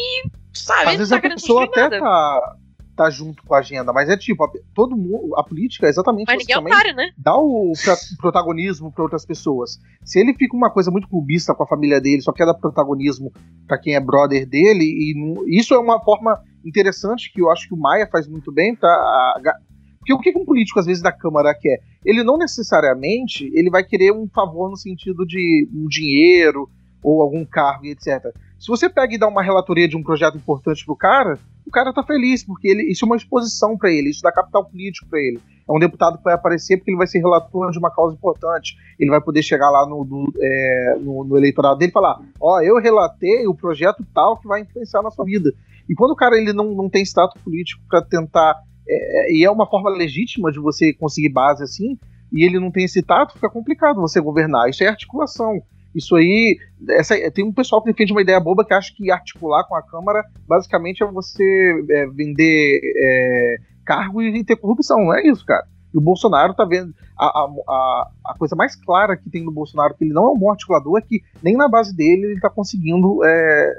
[0.52, 2.00] sabe, Às vezes tá a pessoa até nada.
[2.00, 2.56] tá,
[2.96, 6.28] tá junto com a agenda, mas é tipo, a, todo mundo, a política é exatamente
[6.28, 7.12] Mas você ninguém é também otário, né?
[7.18, 9.80] dá o pra- protagonismo para outras pessoas.
[10.04, 13.32] Se ele fica uma coisa muito clubista com a família dele, só quer dar protagonismo
[13.68, 17.74] para quem é brother dele, e isso é uma forma interessante que eu acho que
[17.74, 18.90] o Maia faz muito bem pra.
[18.90, 19.58] a- ga-
[20.00, 21.80] porque o que um político, às vezes, da Câmara quer?
[22.06, 26.70] Ele não necessariamente ele vai querer um favor no sentido de um dinheiro
[27.02, 28.22] ou algum cargo e etc.
[28.60, 31.94] Se você pega e dá uma relatoria de um projeto importante pro cara, o cara
[31.94, 35.20] tá feliz, porque ele, isso é uma exposição para ele, isso dá capital político para
[35.20, 35.40] ele.
[35.68, 38.76] É um deputado que vai aparecer porque ele vai ser relator de uma causa importante.
[39.00, 42.60] Ele vai poder chegar lá no, do- é, no, no eleitorado dele e falar: Ó,
[42.62, 45.54] eu relatei o projeto tal que vai influenciar na sua vida.
[45.90, 48.56] E quando o cara ele não, não tem status político para tentar.
[48.88, 51.98] é, e é uma forma legítima de você conseguir base assim,
[52.32, 54.70] e ele não tem esse tato, fica complicado você governar.
[54.70, 55.62] Isso é articulação.
[55.96, 56.58] Isso aí.
[56.90, 59.82] Essa, tem um pessoal que defende uma ideia boba que acha que articular com a
[59.82, 64.98] Câmara basicamente é você é, vender é, cargo e ter corrupção.
[64.98, 65.66] Não é isso, cara.
[65.94, 66.94] E o Bolsonaro tá vendo.
[67.16, 70.38] A, a, a, coisa mais clara que tem no Bolsonaro, que ele não é um
[70.38, 73.74] bom articulador, é que nem na base dele ele tá conseguindo é,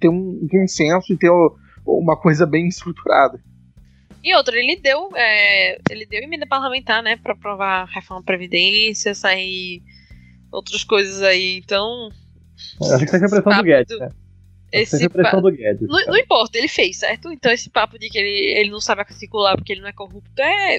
[0.00, 1.30] ter um consenso e ter
[1.84, 3.38] uma coisa bem estruturada.
[4.24, 9.14] E outra, ele deu, é, ele deu emenda parlamentar, né, pra aprovar reforma da Previdência,
[9.14, 9.82] sair
[10.52, 11.58] outras coisas aí.
[11.58, 12.10] Então,
[12.80, 14.08] Eu acho que isso aqui é pressão do Guedes, né?
[14.70, 15.88] Esse é a pressão pa- do Guedes.
[15.88, 17.32] não, não importa, ele fez, certo?
[17.32, 20.40] Então esse papo de que ele, ele não sabe articular porque ele não é corrupto
[20.42, 20.76] é,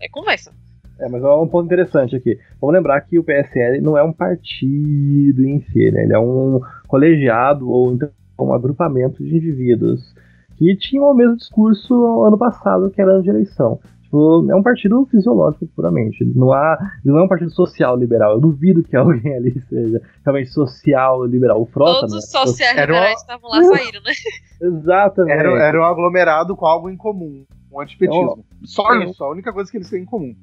[0.00, 0.52] é conversa.
[1.00, 2.38] É, mas é um ponto interessante aqui.
[2.60, 6.04] Vamos lembrar que o PSL não é um partido em si, né?
[6.04, 8.08] Ele é um colegiado ou então
[8.38, 10.14] um agrupamento de indivíduos
[10.56, 13.80] que tinham o mesmo discurso ano passado, que era ano de eleição.
[14.12, 16.22] Tipo, é um partido fisiológico puramente.
[16.36, 18.32] Não, há, não é um partido social liberal.
[18.32, 21.62] Eu duvido que alguém ali seja realmente social liberal.
[21.62, 22.18] O Frota, Todos né?
[22.18, 24.12] os sociais liberais estavam lá saíram, né?
[24.60, 25.38] Exatamente.
[25.38, 27.42] Era, era um aglomerado com algo em comum.
[27.72, 28.44] Um antipetismo.
[28.64, 29.04] Só é.
[29.06, 30.34] isso, a única coisa que eles têm em comum.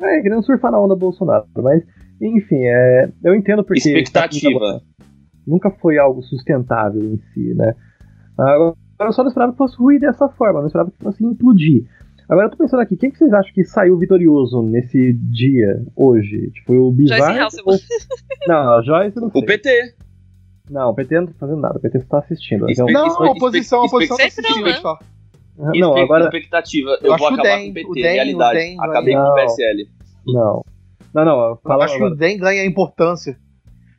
[0.00, 1.44] É, querendo surfar na onda Bolsonaro.
[1.58, 1.82] Mas,
[2.22, 3.80] enfim, é, eu entendo porque.
[3.80, 4.80] Expectativa.
[5.46, 7.74] nunca foi algo sustentável em si, né?
[8.38, 11.84] Agora, Eu só não esperava que fosse ruir dessa forma, não esperava que fosse implodir.
[12.28, 16.50] Agora eu tô pensando aqui, quem que vocês acham que saiu vitorioso nesse dia, hoje?
[16.50, 17.48] Tipo, o Hasselman.
[17.64, 17.78] Ou...
[18.46, 19.42] Não, a Joyce não sei.
[19.42, 19.94] O PT.
[20.70, 22.68] Não, o PT não tá fazendo nada, o PT só tá assistindo.
[22.70, 24.72] Então, Não, Espe- a oposição, a espe- oposição tá não, assistindo né?
[24.74, 24.98] só.
[25.56, 26.24] não, Espe- agora.
[26.24, 26.90] Expectativa.
[27.00, 27.88] Eu Eu, acho vou que o acabar DEM, com o PT.
[27.88, 28.58] o DEM, realidade.
[28.58, 29.30] o DEM Acabei com Não.
[29.30, 29.88] o PSL.
[30.26, 30.64] Não.
[31.14, 32.14] Não, não, Eu fala acho que agora.
[32.14, 33.38] o DEM ganha importância.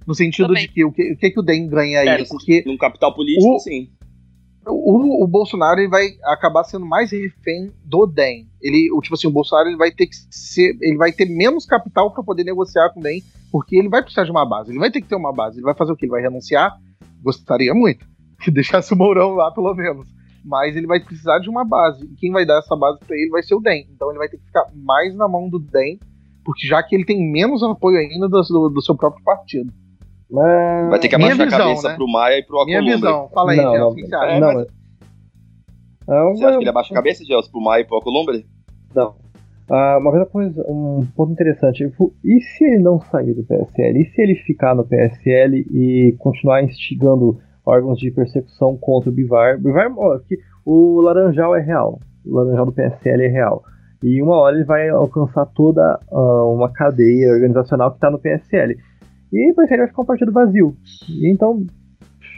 [0.05, 0.67] No sentido Também.
[0.67, 2.07] de que o, que o que, que o DEM ganha aí?
[2.07, 3.89] É, Porque Num capital político, O- sim.
[4.69, 8.47] O, o Bolsonaro ele vai acabar sendo mais refém do DEM.
[8.62, 10.77] Ele, o, tipo assim, o Bolsonaro ele vai ter que ser.
[10.82, 14.23] Ele vai ter menos capital para poder negociar com o DEM, porque ele vai precisar
[14.23, 14.71] de uma base.
[14.71, 15.58] Ele vai ter que ter uma base.
[15.58, 16.05] Ele vai fazer o quê?
[16.05, 16.77] Ele vai renunciar?
[17.21, 18.08] Gostaria muito.
[18.41, 20.08] Que deixasse o Mourão lá, pelo menos.
[20.45, 22.05] Mas ele vai precisar de uma base.
[22.05, 23.86] E quem vai dar essa base para ele vai ser o DEM.
[23.93, 25.99] Então ele vai ter que ficar mais na mão do DEM,
[26.45, 29.73] porque já que ele tem menos apoio ainda do, do, do seu próprio partido.
[30.31, 30.89] Mas...
[30.89, 31.95] Vai ter que Minha abaixar visão, a cabeça né?
[31.95, 32.95] pro Maia e pro Minha Alcolumbre.
[33.09, 33.29] visão.
[33.33, 34.25] Fala aí, não, não, o que você acha?
[34.31, 34.79] É, não, mas- mas-
[36.07, 38.45] Não, Você acha que ele abaixa a cabeça, Gelson, pro Maia e pro Alcolumbre?
[38.95, 39.15] Não.
[39.71, 41.87] Ah, uma outra coisa, um ponto interessante.
[41.87, 44.01] tipo, E se ele não sair do PSL?
[44.01, 49.59] E se ele ficar no PSL e continuar instigando órgãos de persecução contra o Bivar?
[49.59, 51.99] Bivar, ó, que o Laranjal é real.
[52.25, 53.63] O Laranjal do PSL é real.
[54.03, 58.75] E uma hora ele vai alcançar toda ah, uma cadeia organizacional que está no PSL.
[59.31, 60.75] E PSL vai ficar um partido vazio.
[61.07, 61.65] E então,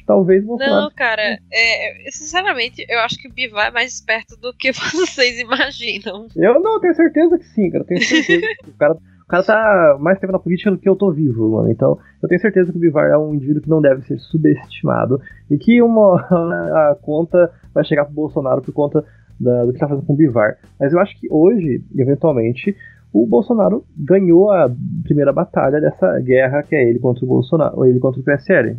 [0.05, 0.81] talvez Bolsonaro.
[0.83, 5.39] Não, cara, é, sinceramente, eu acho que o Bivar é mais esperto do que vocês
[5.39, 6.27] imaginam.
[6.35, 7.83] Eu não, tenho certeza que sim, cara.
[7.83, 8.45] eu Tenho certeza.
[8.67, 11.71] o, cara, o cara tá mais tempo na política do que eu tô vivo, mano.
[11.71, 15.21] Então, eu tenho certeza que o Bivar é um indivíduo que não deve ser subestimado.
[15.49, 19.05] E que uma a conta vai chegar pro Bolsonaro por conta
[19.39, 20.57] da- do que tá fazendo com o Bivar.
[20.79, 22.75] Mas eu acho que hoje, eventualmente,
[23.13, 24.69] o Bolsonaro ganhou a
[25.03, 28.77] primeira batalha dessa guerra que é ele contra o Bolsonaro, ou ele contra o PSL.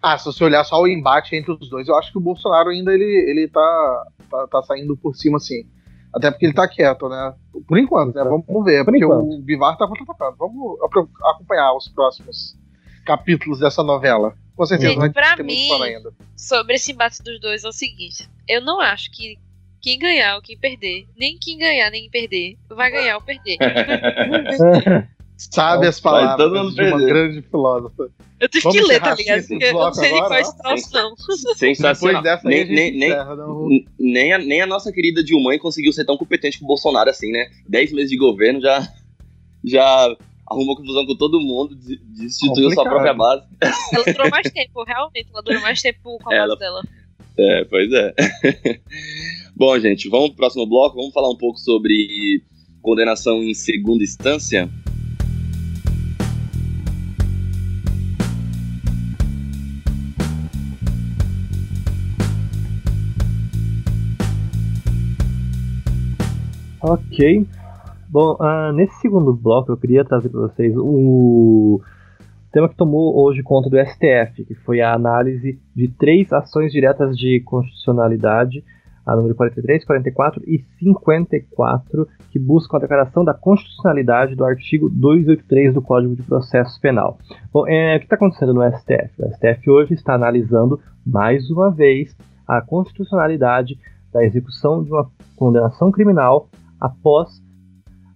[0.00, 2.68] Ah, se você olhar só o embate entre os dois, eu acho que o Bolsonaro
[2.68, 5.64] ainda ele, ele tá, tá, tá saindo por cima, assim.
[6.14, 7.34] Até porque ele tá quieto, né?
[7.66, 8.22] Por enquanto, né?
[8.22, 8.84] Vamos ver.
[8.84, 9.34] Por porque enquanto.
[9.34, 10.36] o Bivar tá contra-atacando.
[10.38, 10.78] Vamos
[11.24, 12.56] acompanhar os próximos
[13.04, 14.34] capítulos dessa novela.
[14.54, 15.68] Com certeza, Gente, pra mim-.
[16.36, 19.36] Sobre esse embate dos dois é o seguinte: eu não acho que
[19.84, 23.58] quem ganhar ou quem perder, nem quem ganhar nem perder, vai ganhar ou perder.
[25.36, 27.06] Sabe as palavras de uma perder.
[27.06, 28.08] grande filósofa.
[28.40, 29.46] Eu tive Vamos que ler, tá ligado?
[29.46, 31.14] Porque eu não sei nem agora, quais troços, não.
[31.56, 32.22] Sensacional.
[32.22, 33.68] Depois nem, nem, nem, encerra, não.
[33.68, 37.10] N- Nem a, nem a nossa querida Dilma conseguiu ser tão competente com o Bolsonaro
[37.10, 37.48] assim, né?
[37.68, 38.88] Dez meses de governo já,
[39.64, 40.16] já
[40.48, 43.44] arrumou confusão com todo mundo, des- destituiu sua própria base.
[43.92, 45.26] Ela durou mais tempo, realmente.
[45.32, 46.82] Ela durou mais tempo com a Ela- base dela.
[47.36, 48.14] É, pois é.
[49.56, 50.96] Bom, gente, vamos pro próximo bloco.
[50.96, 52.42] Vamos falar um pouco sobre
[52.82, 54.68] condenação em segunda instância.
[66.82, 67.46] Ok.
[68.08, 71.80] Bom, ah, nesse segundo bloco eu queria trazer para vocês o
[72.52, 77.16] tema que tomou hoje conta do STF, que foi a análise de três ações diretas
[77.16, 78.64] de constitucionalidade,
[79.06, 85.74] a número 43, 44 e 54, que buscam a declaração da constitucionalidade do artigo 283
[85.74, 87.18] do Código de Processo Penal.
[87.52, 89.10] Bom, é, o que está acontecendo no STF?
[89.22, 92.16] O STF hoje está analisando, mais uma vez,
[92.48, 93.78] a constitucionalidade
[94.12, 96.48] da execução de uma condenação criminal
[96.80, 97.42] após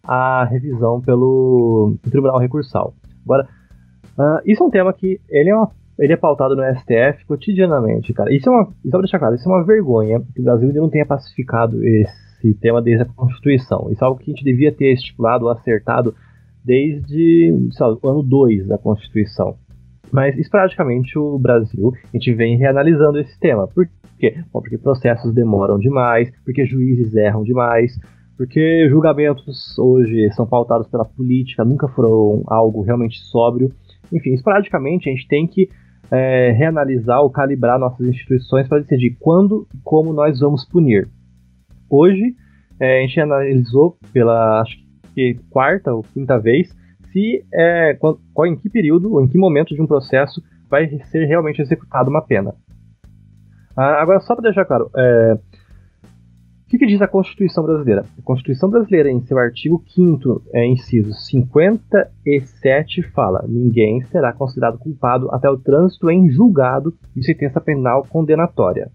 [0.04, 2.94] a revisão pelo Tribunal Recursal.
[3.24, 3.46] Agora,
[4.18, 8.12] ah, isso é um tema que ele é, uma- ele é pautado no STF cotidianamente,
[8.12, 8.32] cara.
[8.32, 10.80] Isso é uma, só pra deixar claro, isso é uma vergonha que o Brasil ainda
[10.80, 13.88] não tenha pacificado esse tema desde a Constituição.
[13.90, 16.14] Isso é algo que a gente devia ter estipulado ou acertado
[16.64, 19.56] desde o ano 2 da Constituição.
[20.12, 23.66] Mas, esporadicamente, o Brasil, a gente vem reanalisando esse tema.
[23.66, 24.36] Por quê?
[24.52, 27.98] Bom, porque processos demoram demais, porque juízes erram demais,
[28.36, 33.70] porque julgamentos hoje são pautados pela política, nunca foram algo realmente sóbrio.
[34.12, 35.68] Enfim, esporadicamente, a gente tem que
[36.10, 41.08] é, reanalisar ou calibrar nossas instituições para decidir quando e como nós vamos punir.
[41.90, 42.34] Hoje,
[42.80, 44.76] é, a gente analisou pela acho
[45.14, 46.68] que quarta ou quinta vez
[47.12, 50.88] se é, qual, qual- em que período ou em que momento de um processo vai
[51.10, 52.54] ser realmente executada uma pena.
[53.76, 55.38] Ah, agora, só para deixar claro, é,
[56.68, 58.04] o que, que diz a Constituição brasileira?
[58.18, 65.30] A Constituição brasileira, em seu artigo 5, é, inciso 57, fala: ninguém será considerado culpado
[65.30, 68.90] até o trânsito em julgado de sentença penal condenatória.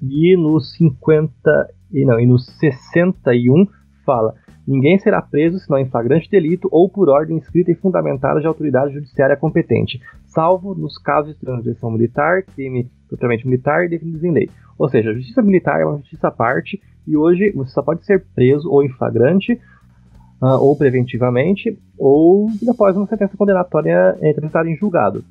[0.00, 3.66] E no 50 e não, e no 61
[4.06, 4.32] fala:
[4.66, 8.94] ninguém será preso senão em flagrante delito ou por ordem escrita e fundamentada de autoridade
[8.94, 14.48] judiciária competente, salvo nos casos de transgressão militar, crime propriamente militar definidos em lei.
[14.78, 18.04] Ou seja, a justiça militar é uma justiça à parte e hoje você só pode
[18.04, 19.52] ser preso ou em flagrante
[20.40, 25.24] uh, ou preventivamente ou após uma sentença condenatória transitada em julgado.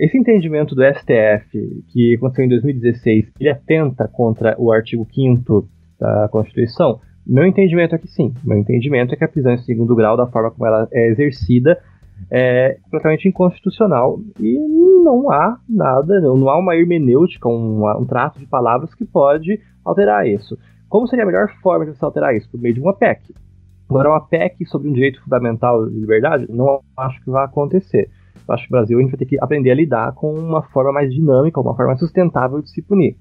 [0.00, 6.26] Esse entendimento do STF, que aconteceu em 2016, ele atenta contra o artigo 5 da
[6.28, 7.00] Constituição?
[7.26, 8.32] Meu entendimento é que sim.
[8.42, 11.78] Meu entendimento é que a prisão em segundo grau, da forma como ela é exercida,
[12.30, 14.58] é completamente inconstitucional e
[15.04, 20.26] não há nada, não há uma hermenêutica, um, um trato de palavras que pode alterar
[20.26, 20.58] isso.
[20.90, 22.50] Como seria a melhor forma de você alterar isso?
[22.50, 23.32] Por meio de uma PEC.
[23.88, 28.10] Agora, uma PEC sobre um direito fundamental de liberdade, não acho que vai acontecer.
[28.46, 30.62] Eu acho que o Brasil a gente vai ter que aprender a lidar com uma
[30.62, 33.16] forma mais dinâmica, uma forma mais sustentável de se punir.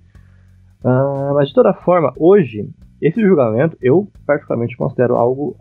[0.83, 2.67] Uh, mas de toda forma, hoje,
[2.99, 5.55] esse julgamento eu particularmente considero algo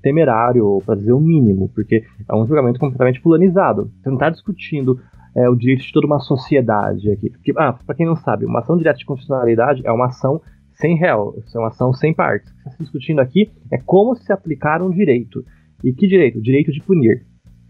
[0.00, 3.90] temerário, para dizer o mínimo, porque é um julgamento completamente fulanizado.
[4.00, 5.00] Você não está discutindo
[5.34, 7.30] é, o direito de toda uma sociedade aqui.
[7.30, 10.40] Porque, ah, para quem não sabe, uma ação direta de constitucionalidade é uma ação
[10.74, 12.50] sem réu, é uma ação sem partes.
[12.50, 15.44] O que está discutindo aqui é como se aplicar um direito.
[15.82, 16.38] E que direito?
[16.38, 17.24] O direito de punir.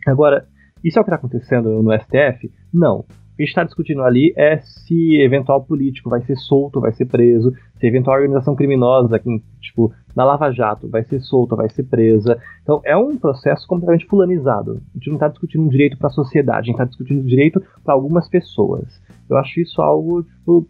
[0.06, 0.46] Agora,
[0.82, 2.50] isso é o que está acontecendo no STF?
[2.72, 3.00] Não.
[3.00, 6.92] O que a gente está discutindo ali é se eventual político vai ser solto, vai
[6.92, 11.68] ser preso, se eventual organização criminosa, aqui, tipo, na Lava Jato, vai ser solta, vai
[11.68, 12.38] ser presa.
[12.62, 14.80] Então é um processo completamente fulanizado.
[14.94, 17.26] A gente não está discutindo um direito para a sociedade, a gente está discutindo um
[17.26, 19.02] direito para algumas pessoas.
[19.28, 20.68] Eu acho isso algo, tipo,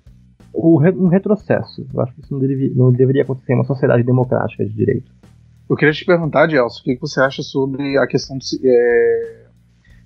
[0.54, 1.86] um retrocesso.
[1.92, 5.10] Eu acho que isso não, deve, não deveria acontecer em uma sociedade democrática de direito.
[5.68, 9.44] Eu queria te perguntar, Gelson, o que você acha sobre a questão de, é,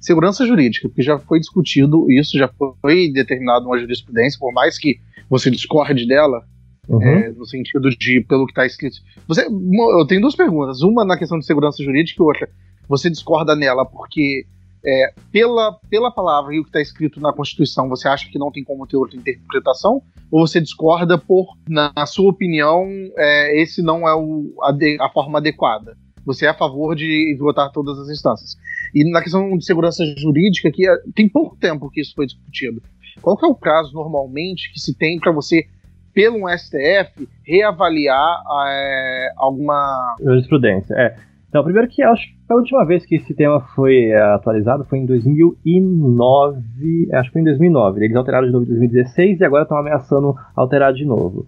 [0.00, 2.48] segurança jurídica, porque já foi discutido isso, já
[2.80, 6.44] foi determinado uma jurisprudência, por mais que você discorde dela,
[6.88, 7.02] uhum.
[7.02, 8.98] é, no sentido de, pelo que está escrito.
[9.26, 12.48] Você, eu tenho duas perguntas, uma na questão de segurança jurídica e outra,
[12.88, 14.46] você discorda nela porque
[14.84, 18.50] é, pela, pela palavra e o que está escrito na Constituição, você acha que não
[18.50, 20.02] tem como ter outra interpretação?
[20.30, 22.86] Ou você discorda por, na, na sua opinião,
[23.16, 25.96] é, esse não é o, a, de, a forma adequada?
[26.24, 28.56] Você é a favor de esgotar todas as instâncias.
[28.94, 32.82] E na questão de segurança jurídica, que é, tem pouco tempo que isso foi discutido.
[33.22, 35.66] Qual que é o prazo normalmente que se tem para você,
[36.12, 40.94] pelo STF, reavaliar é, alguma jurisprudência?
[40.94, 41.27] É.
[41.48, 44.98] Então, primeiro que acho que a última vez que esse tema foi é, atualizado foi
[44.98, 48.04] em 2009, acho que foi em 2009.
[48.04, 51.46] Eles alteraram de novo em 2016 e agora estão ameaçando alterar de novo.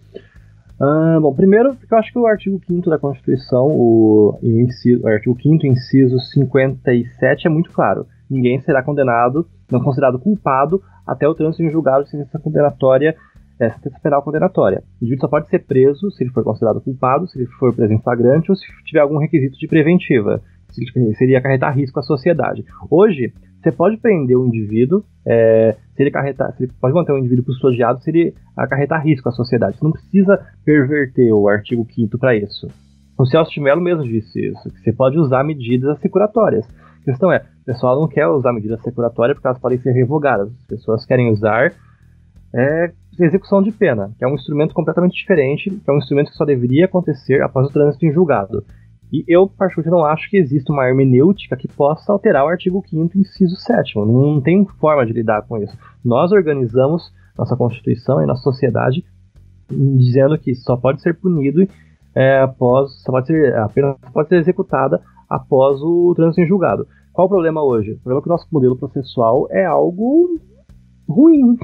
[0.81, 5.09] Uh, bom, primeiro, porque eu acho que o artigo 5 da Constituição, o, inciso, o
[5.09, 8.07] artigo 5 inciso 57 é muito claro.
[8.31, 13.15] Ninguém será condenado, não considerado culpado, até o trânsito em julgado de sentença condenatória,
[13.69, 14.83] sentença penal condenatória.
[15.01, 17.93] O indivíduo só pode ser preso se ele for considerado culpado, se ele for preso
[17.93, 20.85] em flagrante ou se tiver algum requisito de preventiva, se
[21.17, 22.65] seria acarretar risco à sociedade.
[22.91, 27.45] Hoje, você pode prender um indivíduo, é, se ele acarretar, ele pode manter um indivíduo
[27.45, 29.77] custodiado se ele acarretar risco à sociedade.
[29.77, 32.69] Você não precisa perverter o artigo 5 para isso.
[33.19, 36.67] O Celso de Mello mesmo disse isso, que você pode usar medidas assecuratórias.
[37.03, 40.49] A questão é, o pessoal não quer usar medidas assecuratórias porque elas podem ser revogadas.
[40.49, 41.75] As pessoas querem usar
[42.55, 42.93] é,
[43.27, 46.45] execução de pena, que é um instrumento completamente diferente, que é um instrumento que só
[46.45, 48.65] deveria acontecer após o trânsito em julgado.
[49.13, 53.19] E eu, particularmente, não acho que exista uma hermenêutica que possa alterar o artigo 5
[53.19, 55.77] inciso 7 Não tem forma de lidar com isso.
[56.05, 59.05] Nós organizamos nossa Constituição e nossa sociedade
[59.71, 61.67] dizendo que só pode ser punido
[62.15, 66.87] é, após, só pode ser, apenas pode ser executada após o trânsito em julgado.
[67.13, 67.93] Qual o problema hoje?
[67.93, 70.39] O problema é que o nosso modelo processual é algo
[71.11, 71.57] ruim.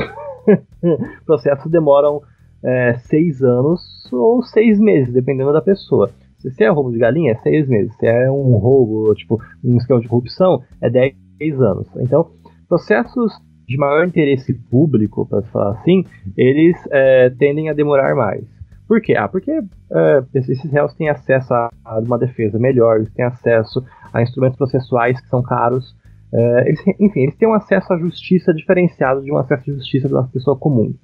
[1.25, 2.21] Processos demoram
[2.63, 3.81] é, seis anos
[4.13, 6.11] ou seis meses, dependendo da pessoa.
[6.39, 7.95] Se é roubo de galinha, é seis meses.
[7.97, 11.89] Se é um roubo, tipo, um esquema de corrupção, é dez anos.
[11.97, 12.31] Então,
[12.69, 13.33] processos
[13.67, 16.05] de maior interesse público, para falar assim,
[16.37, 18.45] eles é, tendem a demorar mais.
[18.87, 19.15] Por quê?
[19.17, 23.85] Ah, porque é, esses réus têm acesso a, a, uma defesa melhor, eles têm acesso
[24.13, 25.97] a instrumentos processuais que são caros.
[26.33, 30.09] É, eles, enfim, eles têm um acesso à justiça diferenciado de um acesso à justiça
[30.09, 30.95] da pessoa comum.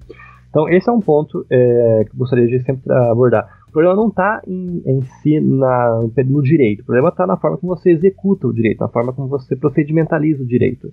[0.51, 3.49] Então, esse é um ponto é, que eu gostaria de sempre abordar.
[3.69, 7.57] O problema não está em, em, si na, no direito, o problema está na forma
[7.57, 10.93] como você executa o direito, na forma como você procedimentaliza o direito.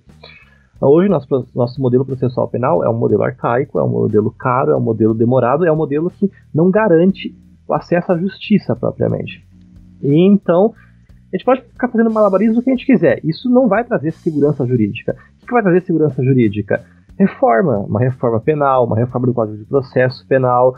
[0.80, 4.76] Hoje, nosso, nosso modelo processual penal é um modelo arcaico, é um modelo caro, é
[4.76, 7.36] um modelo demorado, é um modelo que não garante
[7.68, 9.46] o acesso à justiça propriamente.
[10.02, 10.72] E então,
[11.32, 13.20] a gente pode ficar fazendo malabarismo o que a gente quiser.
[13.24, 15.16] Isso não vai trazer segurança jurídica.
[15.42, 16.84] O que vai trazer segurança jurídica?
[17.18, 20.74] Reforma, uma reforma penal, uma reforma do Código de Processo Penal,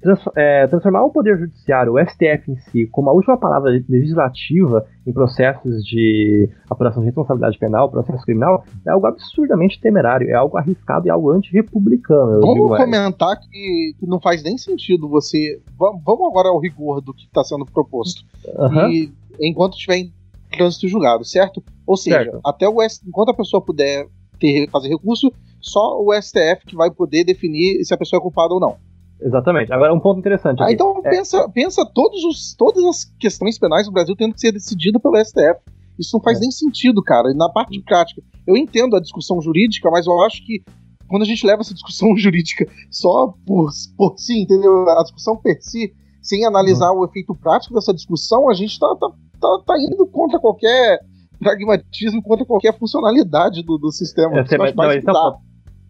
[0.00, 4.86] trans, é, transformar o Poder Judiciário, o STF em si, como a última palavra legislativa
[5.06, 10.56] em processos de apuração de responsabilidade penal, processo criminal, é algo absurdamente temerário, é algo
[10.56, 12.40] arriscado e algo antirrepublicano.
[12.40, 15.60] Vamos comentar que, que, não faz nem sentido você.
[15.76, 18.22] Vamos, agora ao rigor do que está sendo proposto.
[18.56, 18.90] Uhum.
[18.90, 20.12] E enquanto estiver em
[20.50, 21.62] trânsito julgado, certo?
[21.86, 22.40] Ou seja, certo.
[22.44, 24.06] até o S, enquanto a pessoa puder
[24.38, 28.54] ter, fazer recurso, só o STF que vai poder definir se a pessoa é culpada
[28.54, 28.76] ou não.
[29.20, 29.72] Exatamente.
[29.72, 30.62] Agora, um ponto interessante.
[30.62, 31.10] Ah, então é...
[31.10, 35.16] pensa, pensa todos os, todas as questões penais do Brasil tendo que ser decididas pelo
[35.16, 35.60] STF.
[35.98, 36.40] Isso não faz é.
[36.42, 37.34] nem sentido, cara.
[37.34, 40.62] Na parte prática, eu entendo a discussão jurídica, mas eu acho que
[41.08, 44.88] quando a gente leva essa discussão jurídica só por, por si, entendeu?
[44.90, 45.92] A discussão per si,
[46.22, 47.00] sem analisar uhum.
[47.00, 49.08] o efeito prático dessa discussão, a gente tá, tá,
[49.40, 51.00] tá, tá indo contra qualquer
[51.38, 54.38] pragmatismo, contra qualquer funcionalidade do, do sistema.
[54.38, 55.00] É, mas, não, é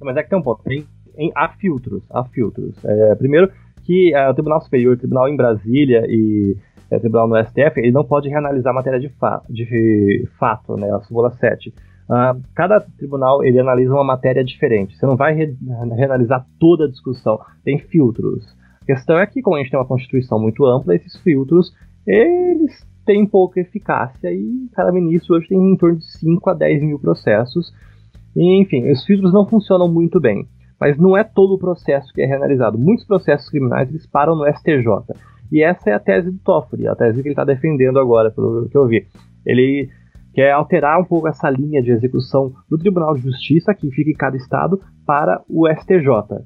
[0.00, 0.62] mas é que tem um ponto.
[0.62, 0.86] Tem,
[1.18, 2.02] em, há filtros.
[2.10, 2.74] Há filtros.
[2.84, 3.50] É, primeiro,
[3.84, 6.56] que é, o Tribunal Superior, o Tribunal em Brasília e
[6.90, 10.90] é, o Tribunal no STF, ele não pode reanalisar matéria de, fa de fato, né,
[10.90, 11.74] a súmula 7.
[12.08, 14.96] Uh, cada tribunal ele analisa uma matéria diferente.
[14.96, 15.54] Você não vai re
[15.94, 17.38] reanalisar toda a discussão.
[17.62, 18.46] Tem filtros.
[18.80, 21.74] A questão é que, como a gente tem uma constituição muito ampla, esses filtros
[22.06, 26.82] eles têm pouca eficácia e cada ministro hoje tem em torno de 5 a 10
[26.82, 27.70] mil processos.
[28.34, 30.46] E, enfim, os filtros não funcionam muito bem.
[30.80, 32.78] Mas não é todo o processo que é reanalisado.
[32.78, 35.14] Muitos processos criminais eles param no STJ.
[35.50, 38.68] E essa é a tese do Toffoli, a tese que ele está defendendo agora, pelo
[38.68, 39.06] que eu vi.
[39.44, 39.88] Ele
[40.34, 44.14] quer alterar um pouco essa linha de execução do Tribunal de Justiça, que fica em
[44.14, 46.44] cada estado, para o STJ.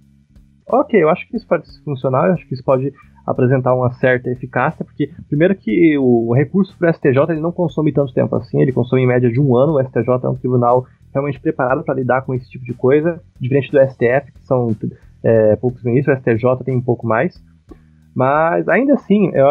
[0.69, 2.93] Ok, eu acho que isso pode funcionar, eu acho que isso pode
[3.27, 7.93] apresentar uma certa eficácia, porque primeiro que o recurso para o STJ ele não consome
[7.93, 10.87] tanto tempo assim, ele consome em média de um ano, o STJ é um tribunal
[11.13, 14.75] realmente preparado para lidar com esse tipo de coisa, diferente do STF, que são
[15.23, 17.43] é, poucos ministros, o STJ tem um pouco mais.
[18.15, 19.47] Mas ainda assim, eu,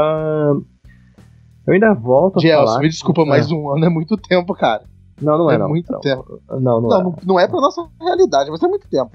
[1.66, 2.80] eu ainda volto a Gelson, falar.
[2.80, 3.54] me desculpa, mas é.
[3.54, 4.84] um ano é muito tempo, cara.
[5.22, 5.70] Não, não é, é não.
[5.70, 6.00] muito não.
[6.00, 6.42] tempo.
[6.50, 7.04] Não, não, não, é.
[7.04, 9.12] Não, não é pra nossa realidade, mas é muito tempo.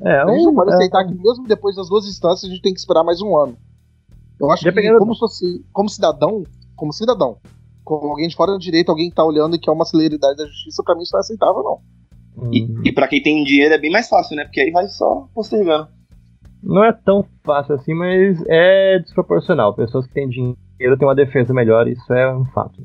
[0.00, 2.62] É, a gente não pode é, aceitar que mesmo depois das duas instâncias a gente
[2.62, 3.56] tem que esperar mais um ano.
[4.40, 6.44] Eu acho que como, fosse, como cidadão,
[6.76, 7.38] como cidadão,
[7.88, 10.46] como alguém de fora do direito, alguém que tá olhando e quer uma celeridade da
[10.46, 12.52] justiça, pra mim isso não é aceitável, não.
[12.52, 12.82] E, uhum.
[12.84, 14.44] e para quem tem dinheiro é bem mais fácil, né?
[14.44, 15.88] Porque aí vai só postergando.
[16.62, 19.74] Não é tão fácil assim, mas é desproporcional.
[19.74, 22.82] Pessoas que têm dinheiro têm uma defesa melhor, isso é um fato.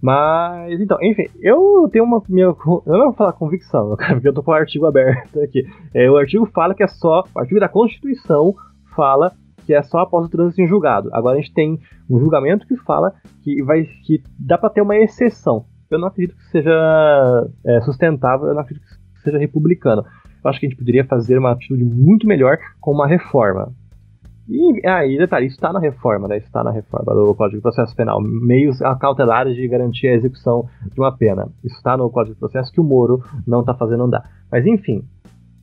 [0.00, 2.22] Mas, então, enfim, eu tenho uma.
[2.28, 5.64] Minha, eu não vou falar convicção, porque eu tô com o artigo aberto aqui.
[5.92, 7.24] É, o artigo fala que é só.
[7.34, 8.54] O artigo da Constituição
[8.94, 9.32] fala
[9.68, 11.10] que é só após o trânsito em julgado.
[11.12, 13.12] Agora a gente tem um julgamento que fala
[13.42, 15.66] que vai que dá para ter uma exceção.
[15.90, 20.06] Eu não acredito que seja é, sustentável, eu não acredito que seja republicano.
[20.42, 23.70] Eu acho que a gente poderia fazer uma atitude muito melhor com uma reforma.
[24.48, 26.38] E aí, ah, detalhe, isso está na reforma, né?
[26.38, 28.22] Está na reforma do Código de Processo Penal.
[28.22, 31.46] Meios cautelares de garantir a execução de uma pena.
[31.62, 34.24] Isso está no Código de Processo que o Moro não está fazendo andar.
[34.50, 35.04] Mas enfim,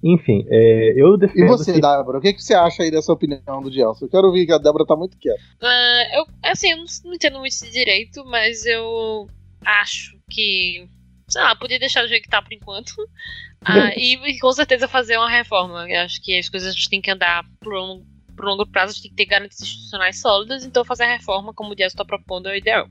[0.04, 1.44] enfim, é, eu defendo.
[1.44, 1.82] E você, que...
[1.82, 4.06] Débora, o que, que você acha aí dessa opinião do Gelson?
[4.06, 5.42] Eu quero ouvir que a Débora tá muito quieta.
[5.62, 9.28] Uh, eu, assim, eu não, não entendo muito de direito, mas eu
[9.66, 10.88] acho que.
[11.28, 12.94] Sei lá, podia deixar do jeito que tá por enquanto.
[13.68, 15.90] Ah, e, e, com certeza fazer uma reforma.
[15.90, 19.02] Eu acho que as coisas têm que andar por longo, por longo prazo, a gente
[19.02, 22.48] tem que ter garantias institucionais sólidas, então fazer a reforma, como o Dias está propondo,
[22.48, 22.88] é o ideal.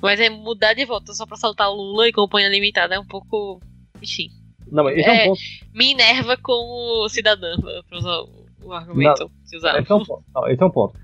[0.00, 3.04] Mas é mudar de volta só pra saltar o Lula e companhia limitada é um
[3.04, 3.60] pouco.
[4.00, 4.30] Enfim.
[4.70, 5.40] Não, esse é, é um ponto.
[5.74, 7.56] Me enerva como cidadã,
[7.88, 8.22] pra usar
[8.62, 9.80] o argumento não, que usaram.
[9.80, 10.24] Esse é um ponto.
[10.34, 10.94] Não, esse é um ponto.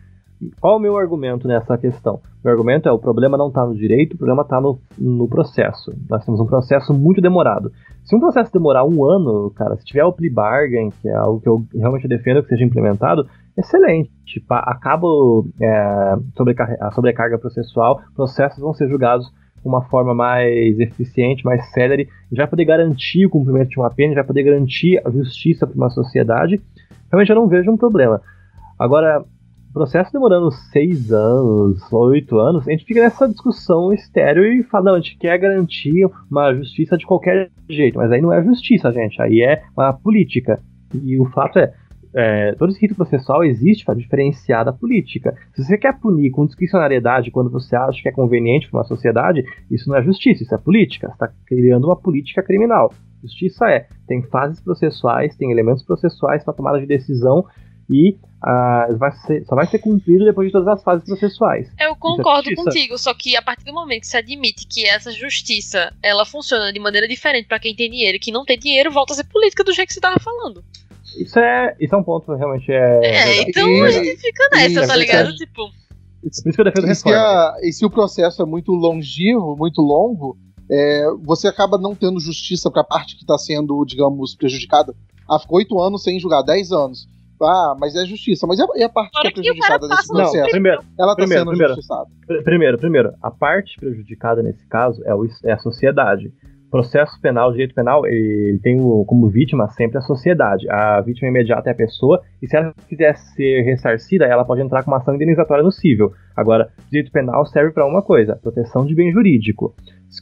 [0.61, 2.21] Qual é o meu argumento nessa questão?
[2.45, 5.93] Meu argumento é o problema não está no direito, o problema está no, no processo.
[6.09, 7.73] Nós temos um processo muito demorado.
[8.05, 11.41] Se um processo demorar um ano, cara, se tiver o plea bargain, que é algo
[11.41, 14.11] que eu realmente defendo que seja implementado, excelente.
[14.27, 15.07] Tipo, acaba
[15.61, 16.17] é,
[16.81, 19.33] a sobrecarga processual, processos vão ser julgados
[19.65, 24.15] uma forma mais eficiente, mais célere, e vai poder garantir o cumprimento de uma pena,
[24.15, 26.61] vai poder garantir a justiça para uma sociedade.
[27.11, 28.21] Realmente eu não vejo um problema.
[28.79, 29.25] Agora,
[29.75, 34.95] processo demorando seis anos, oito anos, a gente fica nessa discussão estéreo e fala, não,
[34.95, 39.21] a gente quer garantir uma justiça de qualquer jeito, mas aí não é justiça, gente,
[39.21, 40.61] aí é uma política.
[40.95, 41.75] E o fato é,
[42.15, 45.37] é todo esse rito processual existe para diferenciar da política.
[45.55, 49.45] Se você quer punir com discricionariedade quando você acha que é conveniente para uma sociedade,
[49.71, 51.09] isso não é justiça, isso é política.
[51.09, 52.93] Você está criando uma política criminal.
[53.23, 57.45] Justiça é, tem fases processuais, tem elementos processuais para tomada de decisão
[57.89, 61.71] e ah, vai ser, só vai ser cumprido depois de todas as fases processuais.
[61.81, 64.87] Eu é concordo é contigo, só que a partir do momento que se admite que
[64.87, 68.59] essa justiça ela funciona de maneira diferente para quem tem dinheiro e quem não tem
[68.59, 70.63] dinheiro, volta a ser política do jeito que você estava falando.
[71.19, 73.01] Isso é, isso é um ponto realmente é.
[73.05, 75.35] É, então a gente fica nessa, e- tá ligado?
[75.35, 75.69] Tipo,
[76.21, 77.27] Por isso que eu defendo E se, reforma.
[77.27, 80.37] a- e se o processo é muito longevo, muito longo,
[80.71, 84.95] é, você acaba não tendo justiça para a parte que está sendo, digamos, prejudicada.
[85.31, 87.07] Ah, ficou oito anos sem julgar, dez anos.
[87.43, 88.47] Ah, mas é justiça.
[88.47, 90.51] Mas e a, e a parte que é prejudicada nesse no Não, processo?
[90.51, 91.75] primeiro, Ela está primeiro, sendo primeiro.
[91.75, 92.07] justiçada.
[92.27, 96.33] pr- primeiro, primeiro, a parte prejudicada nesse caso é, o, é a sociedade.
[96.75, 100.69] Processo penal, direito penal, ele tem como vítima sempre a sociedade.
[100.69, 104.83] A vítima imediata é a pessoa, e se ela quiser ser ressarcida, ela pode entrar
[104.83, 106.13] com uma ação indenizatória no cível.
[106.35, 109.73] Agora, direito penal serve para uma coisa: proteção de bem jurídico.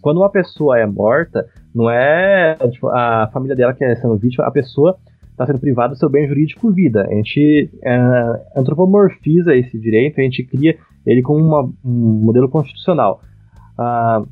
[0.02, 4.44] Quando uma pessoa é morta, não é tipo, a família dela que é sendo vítima,
[4.44, 4.98] a pessoa
[5.30, 7.06] está sendo privada do seu bem jurídico vida.
[7.10, 7.98] A gente é,
[8.54, 10.76] antropomorfiza esse direito, a gente cria
[11.06, 13.22] ele como uma- um modelo constitucional.
[13.78, 14.22] Ah,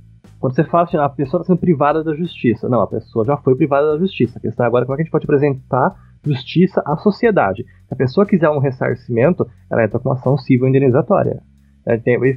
[0.40, 2.66] quando você fala assim, a pessoa está sendo privada da justiça.
[2.68, 4.38] Não, a pessoa já foi privada da justiça.
[4.38, 7.62] A questão agora é como é que a gente pode apresentar justiça à sociedade.
[7.86, 11.42] Se a pessoa quiser um ressarcimento, ela entra com uma ação civil indenizatória.
[11.86, 11.94] É,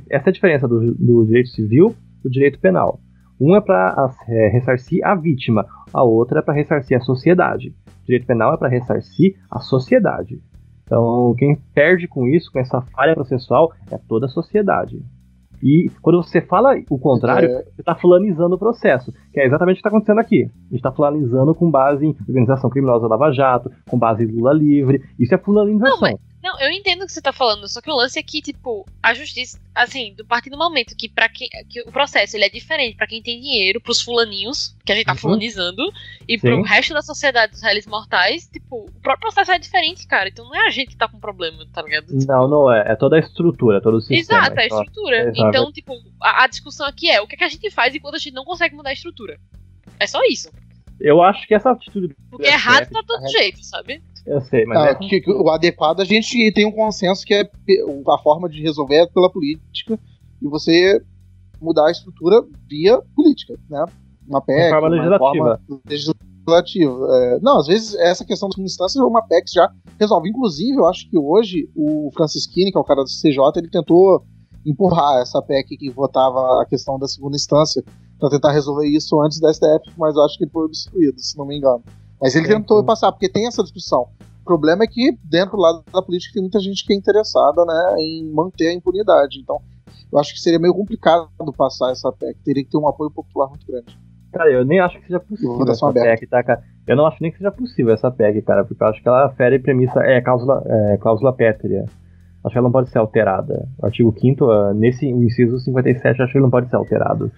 [0.10, 3.00] essa é a diferença do, do direito civil do direito penal.
[3.40, 4.12] Um é para
[4.52, 7.76] ressarcir a vítima, a outra é para ressarcir a sociedade.
[8.04, 10.42] O direito penal é para ressarcir a sociedade.
[10.84, 15.04] Então, quem perde com isso, com essa falha processual, é toda a sociedade.
[15.64, 19.76] E quando você fala o contrário, É, você está fulanizando o processo, que é exatamente
[19.76, 20.44] o que está acontecendo aqui.
[20.44, 24.52] A gente está fulanizando com base em organização criminosa Lava Jato, com base em Lula
[24.54, 25.02] livre.
[25.18, 25.96] Isso é fulanização.
[25.96, 28.22] Não, mas- Não, eu entendo o que você tá falando, só que o lance é
[28.24, 32.36] que, tipo, a justiça, assim, do partir do momento que para quem que o processo
[32.36, 35.18] ele é diferente pra quem tem dinheiro, pros fulaninhos, que a gente tá Uhum.
[35.20, 35.82] fulanizando,
[36.28, 36.42] e Sim.
[36.42, 40.28] pro resto da sociedade dos réis mortais, tipo, o próprio processo é diferente, cara.
[40.28, 42.08] Então não é a gente que tá com problema, tá ligado?
[42.12, 42.92] Não, não é.
[42.92, 44.42] É toda a estrutura, todo o sistema.
[44.42, 45.18] Exato, é a Então, estrutura.
[45.30, 45.48] exato.
[45.48, 48.16] Então, tipo, a, a discussão aqui é o que, é que a gente faz enquanto
[48.16, 49.40] a gente não consegue mudar a estrutura.
[49.98, 50.50] É só isso.
[51.00, 52.14] Eu acho que essa atitude.
[52.30, 54.04] Porque errado STF tá todo jeito, sabe?
[54.26, 57.34] Eu sei, mas Ah, é, que- que o adequado a gente tem um consenso que
[57.34, 60.00] é a forma de resolver é pela política
[60.42, 61.02] e você
[61.62, 63.86] mudar a estrutura via política, né?
[64.28, 65.60] Uma PEC, forma uma legislativa.
[65.60, 67.08] reforma legislativa.
[67.18, 69.70] É, não, às vezes essa questão das instâncias uma PEC já
[70.00, 70.30] resolve.
[70.30, 74.24] Inclusive, eu acho que hoje o Francisquini, que é o cara do CJ, ele tentou
[74.66, 77.84] empurrar essa PEC que votava a questão da segunda instância
[78.20, 81.38] para tentar resolver isso antes da STF, mas eu acho que ele foi obstruído, se
[81.38, 81.84] não me engano.
[82.24, 84.08] Mas ele tentou passar, porque tem essa discussão.
[84.42, 87.96] O problema é que dentro lá da política tem muita gente que é interessada né,
[88.00, 89.42] em manter a impunidade.
[89.42, 89.60] Então,
[90.10, 92.40] eu acho que seria meio complicado passar essa PEC.
[92.46, 94.00] Teria que ter um apoio popular muito grande.
[94.32, 96.12] Cara, eu nem acho que seja possível essa aberta.
[96.12, 96.64] PEC, tá, cara?
[96.88, 99.30] Eu não acho nem que seja possível essa PEC, cara, porque eu acho que ela
[99.32, 101.84] fere premissa, é cláusula, é, cláusula pétrea.
[102.42, 103.68] Acho que ela não pode ser alterada.
[103.82, 107.30] O artigo 5 ah, nesse o inciso 57, acho que ele não pode ser alterado.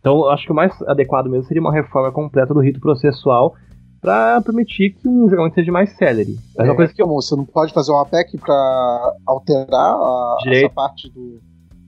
[0.00, 3.54] Então, acho que o mais adequado mesmo seria uma reforma completa do rito processual
[4.00, 6.36] para permitir que um julgamento seja mais célere.
[6.56, 10.64] Mas uma É, coisa que você não pode fazer uma PEC para alterar a, Direito.
[10.66, 11.40] essa parte do.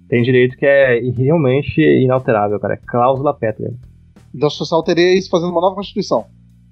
[0.08, 2.74] tem direito que é realmente inalterável, cara.
[2.74, 3.72] É cláusula pétrea,
[4.34, 6.26] Da social teria isso fazendo uma nova constituição.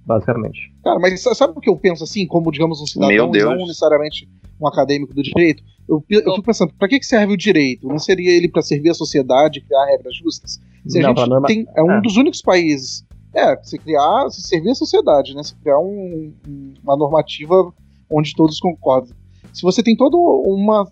[0.06, 0.72] basicamente.
[0.82, 3.44] Cara, mas sa- sabe o que eu penso assim, como, digamos, um cidadão Meu Deus.
[3.50, 4.28] não necessariamente
[4.60, 5.62] um acadêmico do direito?
[5.88, 7.86] Eu, eu fico pensando, pra que, serve o direito?
[7.86, 10.60] Não seria ele pra servir a sociedade, criar regras justas?
[10.86, 12.00] Se a Não, gente norma- tem, é um é.
[12.00, 13.04] dos únicos países.
[13.34, 15.42] É, se criar, se servir a sociedade, né?
[15.42, 17.72] Se criar um- um- uma normativa
[18.10, 19.14] onde todos concordam.
[19.52, 20.16] Se você tem todo
[20.46, 20.84] uma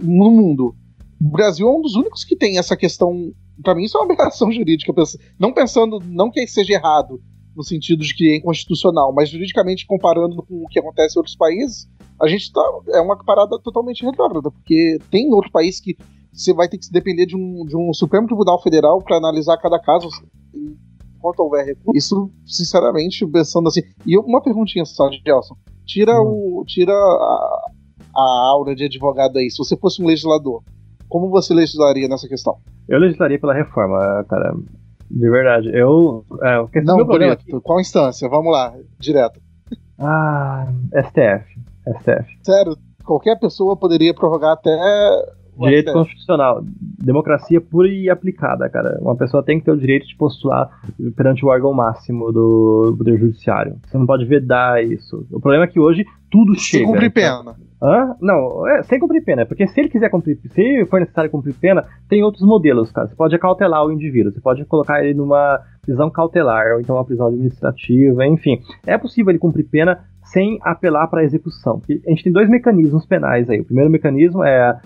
[0.00, 0.74] no mundo,
[1.20, 3.32] o Brasil é um dos únicos que tem essa questão.
[3.62, 4.92] Pra mim, isso é uma aberração jurídica.
[5.38, 7.20] Não pensando, não que seja errado,
[7.56, 11.36] no sentido de que é inconstitucional, mas juridicamente comparando com o que acontece em outros
[11.36, 11.88] países,
[12.20, 12.62] a gente tá.
[12.90, 15.96] É uma parada totalmente retrógrada, porque tem outro país que
[16.32, 19.56] você vai ter que se depender de um, de um Supremo Tribunal Federal para analisar
[19.56, 20.08] cada caso
[21.26, 21.96] enquanto houver recurso.
[21.96, 23.82] Isso, sinceramente, pensando assim.
[24.06, 25.56] E uma perguntinha só, Gelson.
[25.84, 27.70] Tira, o, tira a,
[28.14, 29.50] a aura de advogado aí.
[29.50, 30.62] Se você fosse um legislador,
[31.08, 32.56] como você legislaria nessa questão?
[32.88, 34.54] Eu legislaria pela reforma, cara.
[35.10, 35.70] De verdade.
[35.72, 36.24] Eu.
[36.42, 37.60] É, o questão Não, bonito.
[37.62, 38.28] Qual instância?
[38.28, 39.40] Vamos lá, direto.
[39.98, 41.60] Ah, STF.
[42.00, 42.38] STF.
[42.42, 44.76] Sério, qualquer pessoa poderia prorrogar até.
[45.58, 46.62] Direito constitucional.
[47.02, 48.98] Democracia pura e aplicada, cara.
[49.00, 50.68] Uma pessoa tem que ter o direito de postular
[51.16, 53.76] perante o órgão máximo do Poder Judiciário.
[53.86, 55.26] Você não pode vedar isso.
[55.30, 56.84] O problema é que hoje tudo Sem chega.
[56.86, 57.66] cumprir então- pena.
[57.82, 58.16] Hã?
[58.22, 59.44] Não, é, sem cumprir pena.
[59.44, 63.06] Porque se ele quiser cumprir, se for necessário cumprir pena, tem outros modelos, cara.
[63.06, 67.04] Você pode acautelar o indivíduo, você pode colocar ele numa prisão cautelar, ou então uma
[67.04, 68.60] prisão administrativa, enfim.
[68.86, 71.80] É possível ele cumprir pena sem apelar para a execução.
[72.06, 73.60] A gente tem dois mecanismos penais aí.
[73.60, 74.76] O primeiro mecanismo é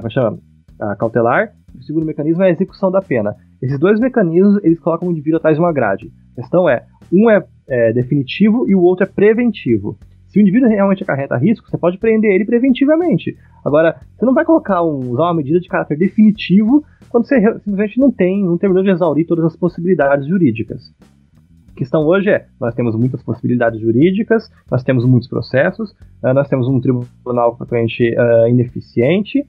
[0.00, 0.38] como chama?
[0.80, 3.34] a cautelar, o segundo mecanismo é a execução da pena.
[3.62, 6.12] Esses dois mecanismos, eles colocam o indivíduo atrás de uma grade.
[6.36, 9.96] A questão é, um é, é definitivo e o outro é preventivo.
[10.28, 13.36] Se o indivíduo realmente acarreta risco, você pode prender ele preventivamente.
[13.64, 18.00] Agora, você não vai colocar um, usar uma medida de caráter definitivo quando você simplesmente
[18.00, 20.92] não tem, não terminou de exaurir todas as possibilidades jurídicas.
[21.76, 25.90] Questão hoje é: nós temos muitas possibilidades jurídicas, nós temos muitos processos,
[26.22, 29.44] uh, nós temos um tribunal completamente uh, ineficiente.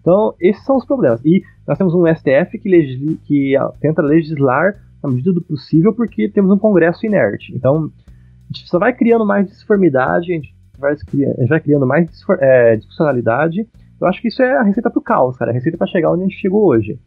[0.00, 1.20] Então, esses são os problemas.
[1.24, 5.94] E nós temos um STF que, legisla, que uh, tenta legislar na medida do possível
[5.94, 7.54] porque temos um Congresso inerte.
[7.54, 11.86] Então, a gente só vai criando mais disformidade, a gente vai, a gente vai criando
[11.86, 12.08] mais
[12.40, 13.66] é, disfuncionalidade.
[14.00, 15.50] Eu acho que isso é a receita para o caos, cara.
[15.50, 16.98] A receita para chegar onde a gente chegou hoje.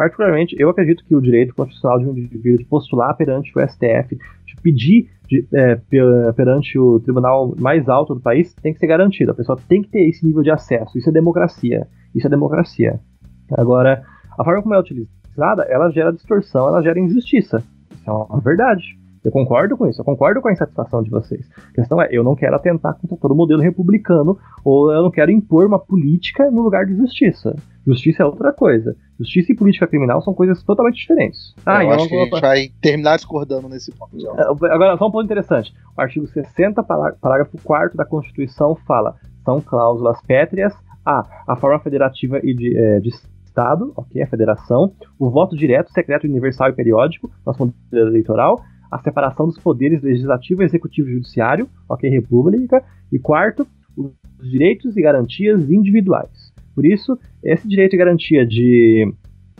[0.00, 4.16] Particularmente, eu acredito que o direito constitucional de um indivíduo de postular perante o STF,
[4.46, 5.76] de pedir de, é,
[6.34, 9.32] perante o tribunal mais alto do país, tem que ser garantido.
[9.32, 10.96] A pessoa tem que ter esse nível de acesso.
[10.96, 11.86] Isso é democracia.
[12.14, 12.98] Isso é democracia.
[13.52, 14.02] Agora,
[14.38, 17.62] a forma como é utilizada, ela gera distorção, ela gera injustiça.
[17.92, 18.98] Isso é uma verdade.
[19.22, 21.46] Eu concordo com isso, eu concordo com a insatisfação de vocês.
[21.72, 25.10] A questão é, eu não quero atentar contra todo o modelo republicano, ou eu não
[25.10, 27.54] quero impor uma política no lugar de justiça.
[27.86, 28.94] Justiça é outra coisa.
[29.18, 31.54] Justiça e política criminal são coisas totalmente diferentes.
[31.64, 34.16] Ah, eu acho que a gente vai terminar discordando nesse ponto.
[34.16, 35.72] É, agora, só um ponto interessante.
[35.96, 40.74] O artigo 60, parágrafo 4 da Constituição fala: são cláusulas pétreas
[41.04, 41.26] a.
[41.46, 43.10] a forma federativa e de, é, de
[43.50, 48.98] Estado, ok, a federação, o voto direto, secreto, universal e periódico, nosso modelo eleitoral, a
[48.98, 53.66] separação dos poderes legislativo, executivo e judiciário, ok, república, e quarto,
[53.96, 56.49] os direitos e garantias individuais.
[56.74, 59.12] Por isso, esse direito e garantia de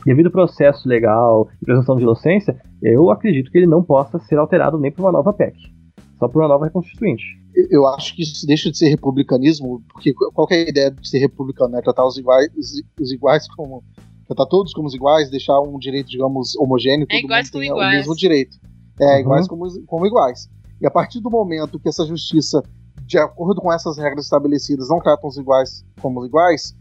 [0.04, 4.78] devido processo legal e presunção de inocência, eu acredito que ele não possa ser alterado
[4.78, 5.54] nem por uma nova PEC,
[6.18, 7.38] só por uma nova constituinte.
[7.70, 11.18] Eu acho que isso deixa de ser republicanismo, porque qual é a ideia de ser
[11.18, 11.76] republicano?
[11.76, 12.48] É tratar os iguais,
[12.98, 13.82] os, iguais como
[14.26, 17.76] tratar todos como os iguais, deixar um direito, digamos, homogêneo, é todo mundo tem o
[17.76, 18.56] mesmo direito.
[19.00, 19.20] É, uhum.
[19.20, 20.48] iguais como, como iguais.
[20.80, 22.62] E a partir do momento que essa justiça,
[23.04, 26.74] de acordo com essas regras estabelecidas, não trata os iguais como iguais,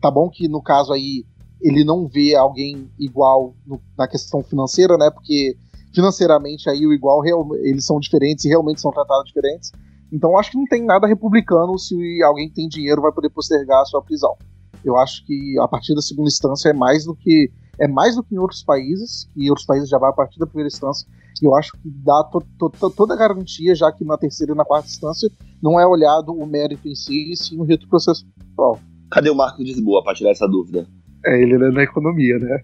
[0.00, 1.24] tá bom que no caso aí
[1.60, 5.10] ele não vê alguém igual no, na questão financeira, né?
[5.10, 5.56] Porque
[5.94, 7.22] financeiramente aí o igual
[7.56, 9.72] eles são diferentes e realmente são tratados diferentes.
[10.12, 13.80] Então acho que não tem nada republicano se alguém que tem dinheiro vai poder postergar
[13.80, 14.36] a sua prisão.
[14.84, 18.22] Eu acho que a partir da segunda instância é mais do que é mais do
[18.22, 21.06] que em outros países, e outros países já vai a partir da primeira instância,
[21.42, 24.52] e eu acho que dá to, to, to, toda a garantia, já que na terceira
[24.52, 25.30] e na quarta instância
[25.62, 28.80] não é olhado o mérito em si, e sim o retroprocessual.
[29.10, 30.86] Cadê o Marco de Lisboa para tirar essa dúvida?
[31.24, 32.60] É, ele é na economia, né?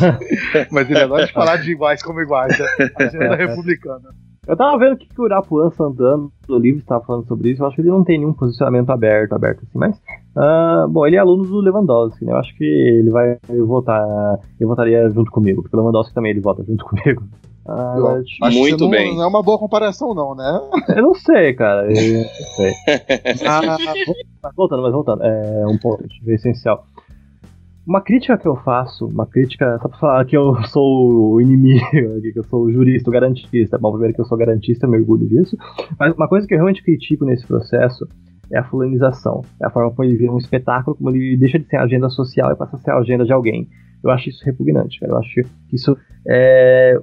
[0.70, 2.66] Mas ele adora de falar de iguais como iguais, né?
[2.96, 4.10] Agenda republicana.
[4.46, 7.62] Eu tava vendo o que, o Urapuan Santana do livro estava falando sobre isso.
[7.62, 9.96] Eu acho que ele não tem nenhum posicionamento aberto, aberto assim, mas.
[10.36, 12.32] Uh, bom, ele é aluno do Lewandowski, né?
[12.32, 14.04] Eu acho que ele vai votar.
[14.60, 17.24] Eu votaria junto comigo, porque o Lewandowski também ele vota junto comigo.
[17.68, 19.14] Acho Muito não, bem.
[19.16, 20.60] Não é uma boa comparação, não, né?
[20.88, 21.82] Eu não sei, cara.
[21.82, 22.72] Eu não sei.
[23.46, 25.22] ah, voltando, mas voltando.
[25.24, 26.86] É um ponto essencial.
[27.86, 32.20] Uma crítica que eu faço, uma crítica, só pra falar que eu sou o inimigo,
[32.20, 33.78] que eu sou o jurista, o garantista.
[33.78, 35.56] Bom, primeiro que eu sou garantista, eu me orgulho disso.
[35.98, 38.06] Mas uma coisa que eu realmente critico nesse processo
[38.52, 39.42] é a fulanização.
[39.60, 42.52] É a forma como ele vira um espetáculo, como ele deixa de ser agenda social
[42.52, 43.68] e passa a ser a agenda de alguém.
[44.02, 45.12] Eu acho isso repugnante, cara.
[45.12, 45.96] Eu acho que isso
[46.26, 47.00] é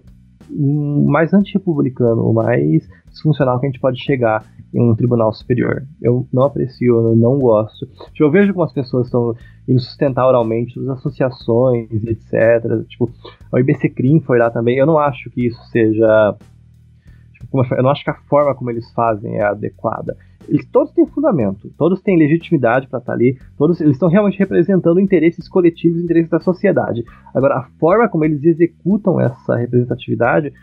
[0.50, 5.86] mais anti-republicano, o mais disfuncional que a gente pode chegar em um tribunal superior.
[6.02, 7.86] Eu não aprecio, eu não gosto.
[8.12, 9.36] Tipo, eu vejo como as pessoas estão
[9.68, 12.86] indo sustentar oralmente as associações, etc.
[12.88, 13.10] Tipo,
[13.52, 14.78] o IBC Crim foi lá também.
[14.78, 16.36] Eu não acho que isso seja.
[17.34, 20.18] Tipo, eu não acho que a forma como eles fazem é adequada.
[20.48, 24.40] Eles todos têm fundamento, todos têm legitimidade para estar tá ali, todos eles estão realmente
[24.40, 27.04] representando interesses coletivos, interesses da sociedade.
[27.34, 30.54] Agora, a forma como eles executam essa representatividade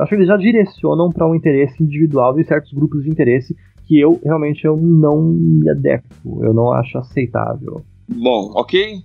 [0.00, 3.54] eu acho que eles já direcionam para um interesse individual de certos grupos de interesse
[3.86, 7.84] que eu realmente eu não me adequo, eu não acho aceitável.
[8.08, 9.02] Bom, ok.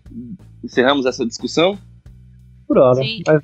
[0.64, 1.78] Encerramos essa discussão.
[2.66, 3.02] Por hora.
[3.28, 3.44] Mas,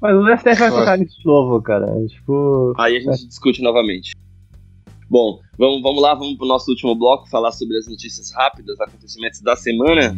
[0.00, 1.86] mas, o STF vai tocar nisso de novo, cara.
[2.08, 2.74] Tipo.
[2.76, 3.26] Aí a gente é.
[3.26, 4.12] discute novamente.
[5.08, 9.40] Bom, vamos, vamos lá, vamos pro nosso último bloco falar sobre as notícias rápidas, acontecimentos
[9.40, 10.16] da semana.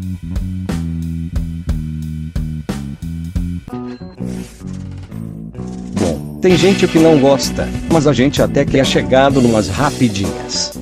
[6.40, 10.72] Tem gente que não gosta, mas a gente até que é chegado numas rapidinhas.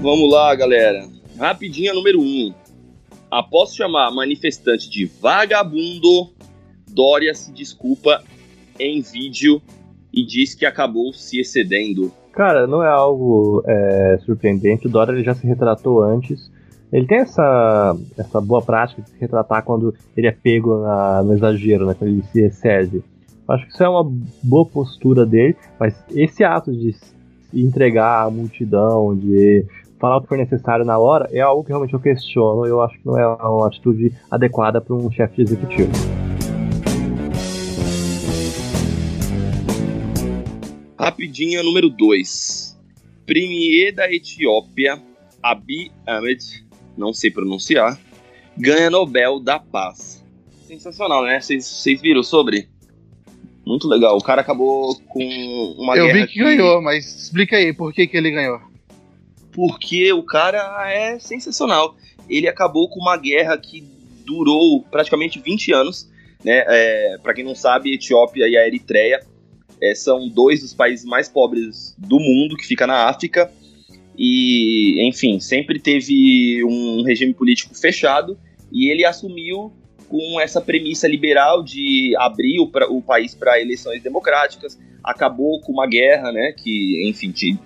[0.00, 1.08] Vamos lá, galera.
[1.38, 2.24] Rapidinha número 1.
[2.24, 2.54] Um.
[3.30, 6.32] Após chamar manifestante de vagabundo,
[6.88, 8.24] Dória se desculpa
[8.78, 9.62] em vídeo
[10.12, 12.12] e diz que acabou se excedendo.
[12.34, 14.86] Cara, não é algo é, surpreendente.
[14.86, 16.50] O Dória ele já se retratou antes.
[16.92, 21.32] Ele tem essa, essa boa prática de se retratar quando ele é pego na, no
[21.32, 23.02] exagero, né, quando ele se excede.
[23.48, 24.04] Acho que isso é uma
[24.42, 26.94] boa postura dele, mas esse ato de
[27.52, 29.66] entregar a multidão, de
[29.98, 32.66] falar o que for necessário na hora, é algo que realmente eu questiono.
[32.66, 35.90] Eu acho que não é uma atitude adequada para um chefe executivo.
[40.98, 42.78] Rapidinha, número 2.
[43.26, 45.02] Premier da Etiópia,
[45.42, 46.64] Abiy Ahmed,
[46.96, 47.98] não sei pronunciar,
[48.56, 50.24] ganha Nobel da Paz.
[50.66, 51.40] Sensacional, né?
[51.40, 52.68] Vocês viram sobre?
[53.66, 54.16] Muito legal.
[54.16, 55.24] O cara acabou com
[55.78, 56.26] uma Eu guerra.
[56.26, 58.60] vi que, ganhou, mas explica aí por que, que ele ganhou.
[59.52, 61.96] Porque o cara é sensacional.
[62.28, 63.82] Ele acabou com uma guerra que
[64.26, 66.10] durou praticamente 20 anos.
[66.44, 66.62] Né?
[66.66, 69.20] É, para quem não sabe, Etiópia e a Eritreia
[69.82, 73.50] é, são dois dos países mais pobres do mundo, que fica na África.
[74.16, 78.38] E, enfim, sempre teve um regime político fechado.
[78.72, 79.72] E ele assumiu
[80.08, 85.72] com essa premissa liberal de abrir o, pra, o país para eleições democráticas, acabou com
[85.72, 87.58] uma guerra, né, que, enfim, te,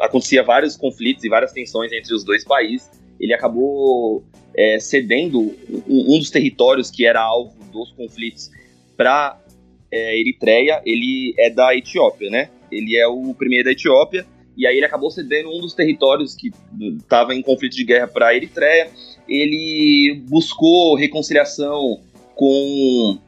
[0.00, 2.88] acontecia vários conflitos e várias tensões entre os dois países.
[3.18, 4.24] Ele acabou
[4.56, 5.40] é, cedendo
[5.88, 8.50] um, um, dos territórios que era alvo dos conflitos
[8.96, 9.40] para
[9.92, 10.82] é, Eritreia.
[10.84, 12.48] Ele é da Etiópia, né?
[12.70, 14.26] Ele é o primeiro da Etiópia
[14.56, 16.50] e aí ele acabou cedendo um dos territórios que
[16.98, 18.90] estava em conflito de guerra para a Eritreia.
[19.28, 22.00] Ele buscou reconciliação
[22.34, 23.18] com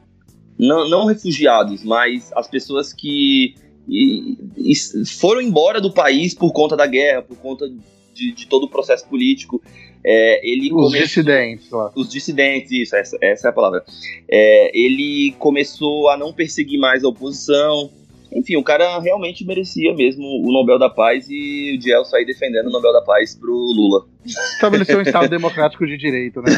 [0.57, 3.55] não, não, refugiados, mas as pessoas que
[3.87, 7.69] e, e foram embora do país por conta da guerra, por conta
[8.13, 9.61] de, de todo o processo político.
[10.07, 11.91] É, ele Os começou, dissidentes lá.
[11.95, 13.83] Os dissidentes, isso, essa, essa é a palavra.
[14.29, 17.89] É, ele começou a não perseguir mais a oposição.
[18.31, 22.67] Enfim, o cara realmente merecia mesmo o Nobel da Paz e o Diel sair defendendo
[22.67, 24.05] o Nobel da Paz pro Lula.
[24.23, 26.51] Estabeleceu um Estado democrático de direito, né?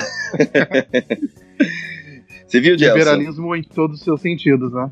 [2.46, 2.98] Você viu, Diel?
[2.98, 4.92] Liberalismo em todos os seus sentidos, né?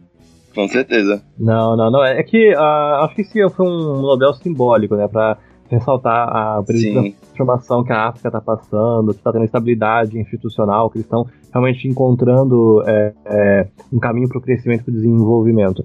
[0.53, 1.21] Com certeza.
[1.37, 2.05] Não, não, não.
[2.05, 5.09] É que uh, acho que esse foi um Nobel simbólico, né?
[5.09, 5.37] Pra
[5.69, 11.05] ressaltar a transformação que a África está passando, que está tendo estabilidade institucional, que eles
[11.05, 15.79] estão realmente encontrando é, é, um caminho para o crescimento e para o desenvolvimento.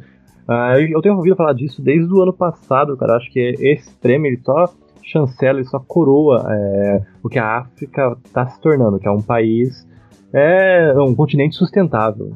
[0.49, 3.17] Uh, eu tenho ouvido falar disso desde o ano passado, cara.
[3.17, 4.67] Acho que esse prêmio ele só
[5.03, 9.23] chancela, ele só coroa é, o que a África está se tornando, que é um
[9.23, 9.87] país,
[10.33, 12.35] é um continente sustentável.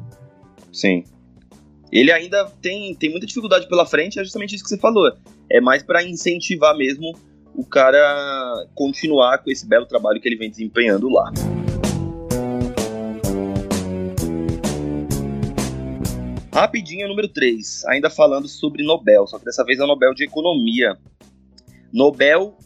[0.71, 1.03] Sim.
[1.91, 5.11] Ele ainda tem, tem muita dificuldade pela frente, é justamente isso que você falou.
[5.49, 7.13] É mais para incentivar mesmo
[7.55, 11.31] o cara continuar com esse belo trabalho que ele vem desempenhando lá.
[16.53, 20.23] Rapidinho, número 3, ainda falando sobre Nobel, só que dessa vez é o Nobel de
[20.23, 20.97] Economia.
[21.91, 22.57] Nobel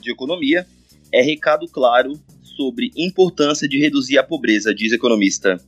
[0.00, 0.66] de Economia
[1.10, 5.60] é recado claro sobre importância de reduzir a pobreza, diz economista.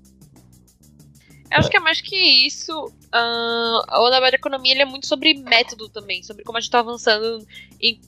[1.50, 2.72] Eu acho que é mais que isso.
[3.12, 6.80] Uh, o Nobel de Economia é muito sobre método também, sobre como a gente está
[6.80, 7.46] avançando
[7.80, 8.00] e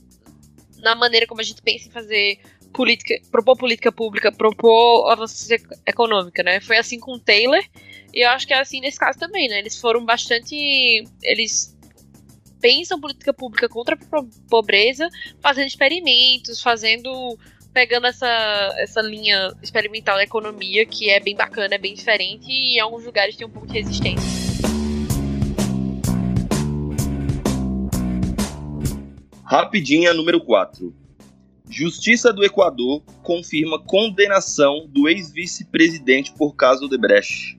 [0.79, 2.39] na maneira como a gente pensa em fazer
[2.73, 5.47] política, propor política pública, propor avanço
[5.85, 6.59] econômica, né?
[6.59, 7.63] Foi assim com o Taylor
[8.13, 9.59] e eu acho que é assim nesse caso também, né?
[9.59, 10.55] Eles foram bastante,
[11.23, 11.75] eles
[12.59, 15.07] pensam política pública contra a pobreza,
[15.41, 17.37] fazendo experimentos, fazendo
[17.73, 22.77] pegando essa, essa linha experimental da economia, que é bem bacana, é bem diferente, e
[22.77, 24.46] em alguns lugares tem um pouco de resistência.
[29.47, 30.93] Rapidinha, número 4.
[31.69, 37.57] Justiça do Equador confirma condenação do ex-vice-presidente por caso Odebrecht.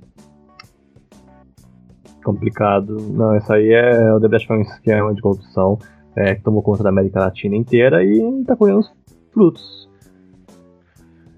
[2.23, 2.99] Complicado.
[3.11, 4.13] Não, isso aí é.
[4.13, 5.79] O Odebrecht foi um esquema de corrupção
[6.15, 8.93] é, que tomou conta da América Latina inteira e tá colhendo os
[9.33, 9.89] frutos.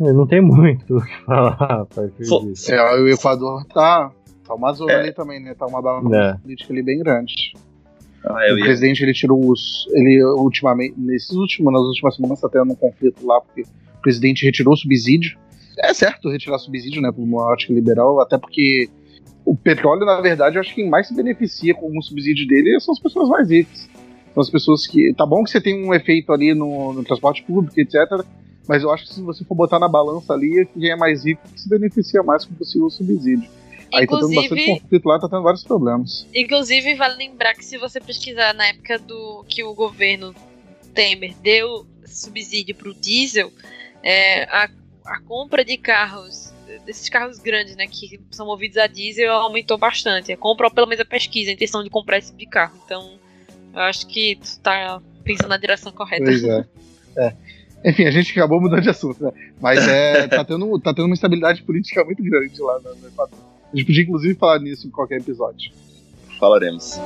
[0.01, 1.87] Não tem muito o que falar.
[2.69, 4.11] É, o Equador tá,
[4.45, 4.97] tá uma zona é.
[4.97, 5.55] ali também, né?
[5.55, 6.35] Tá uma balança é.
[6.39, 7.55] política ali bem grande.
[8.25, 8.65] Ah, o ia...
[8.65, 9.87] presidente ele tirou os.
[9.93, 10.95] Ele ultimamente.
[10.99, 14.77] Nesses últimos, nas últimas semanas tá tendo um conflito lá, porque o presidente retirou o
[14.77, 15.39] subsídio.
[15.79, 17.11] É certo retirar subsídio, né?
[17.11, 18.89] Por uma ótica liberal, até porque
[19.45, 22.79] o petróleo, na verdade, eu acho que quem mais se beneficia com o subsídio dele
[22.81, 23.89] são as pessoas mais ricas.
[24.35, 25.15] São as pessoas que.
[25.15, 28.25] Tá bom que você tem um efeito ali no, no transporte público, etc.
[28.69, 31.41] Mas eu acho que se você for botar na balança ali, quem é mais rico
[31.57, 33.49] se beneficia mais com o possível subsídio.
[33.93, 36.27] Aí tá tendo bastante conflito lá, tá tendo vários problemas.
[36.35, 40.35] Inclusive, vale lembrar que se você pesquisar na época do que o governo
[40.95, 43.53] Temer deu subsídio pro diesel,
[44.03, 44.69] é, a,
[45.05, 46.53] a compra de carros,
[46.85, 50.33] desses carros grandes, né, que são movidos a diesel, aumentou bastante.
[50.33, 52.79] A compra, ou pelo menos a pesquisa, a intenção de comprar esse tipo de carro.
[52.85, 53.19] Então,
[53.75, 56.25] eu acho que tu tá pensando na direção correta.
[56.25, 56.65] Pois é.
[57.17, 57.35] é.
[57.85, 59.33] Enfim, a gente acabou mudando de assunto, né?
[59.61, 63.39] Mas é, tá, tendo, tá tendo uma estabilidade política muito grande lá no Equador.
[63.73, 65.73] A gente podia, inclusive, falar nisso em qualquer episódio.
[66.39, 66.99] Falaremos.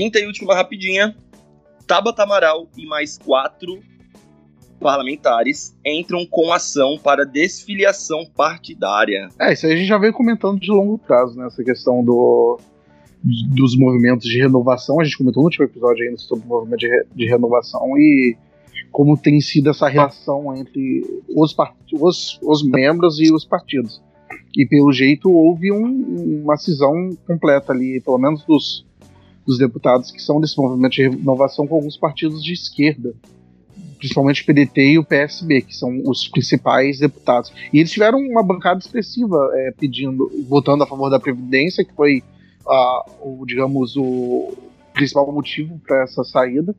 [0.00, 1.14] quinta e última rapidinha.
[1.86, 3.80] Tabata Amaral e mais quatro
[4.80, 9.28] parlamentares entram com ação para desfiliação partidária.
[9.38, 11.46] É, isso aí a gente já veio comentando de longo prazo, né?
[11.46, 12.58] Essa questão do,
[13.22, 14.98] dos movimentos de renovação.
[15.00, 18.38] A gente comentou no último episódio ainda sobre o movimento de, re, de renovação e
[18.90, 21.54] como tem sido essa relação entre os,
[21.92, 24.02] os, os membros e os partidos.
[24.56, 28.84] E pelo jeito houve um, uma cisão completa ali, pelo menos dos,
[29.46, 33.14] dos deputados que são desse movimento de renovação com alguns partidos de esquerda
[34.00, 37.52] principalmente o PDT e o PSB, que são os principais deputados.
[37.72, 42.22] E eles tiveram uma bancada expressiva é, pedindo, votando a favor da Previdência, que foi,
[43.20, 44.54] o, digamos, o
[44.94, 46.74] principal motivo para essa saída.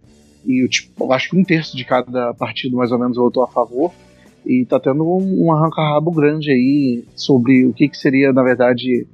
[0.45, 3.91] E tipo, acho que um terço de cada partido, mais ou menos, votou a favor.
[4.45, 9.05] E tá tendo um, um arranca-rabo grande aí sobre o que, que seria, na verdade,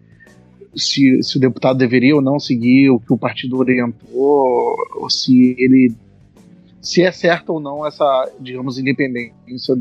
[0.76, 5.56] se, se o deputado deveria ou não seguir o que o partido orientou, ou se
[5.60, 5.94] ele
[6.82, 9.76] se é certa ou não essa, digamos, independência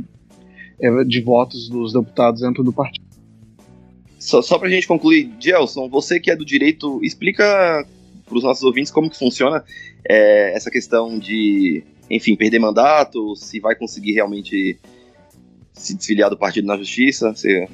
[0.80, 3.06] é, de votos dos deputados dentro do partido.
[4.18, 7.86] Só, só pra gente concluir, Gelson, você que é do direito, explica
[8.26, 9.64] para os nossos ouvintes como que funciona
[10.08, 14.78] é, essa questão de, enfim, perder mandato, se vai conseguir realmente
[15.72, 17.68] se desfiliar do partido na justiça, você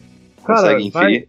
[0.44, 1.28] Cara, consegue inferir?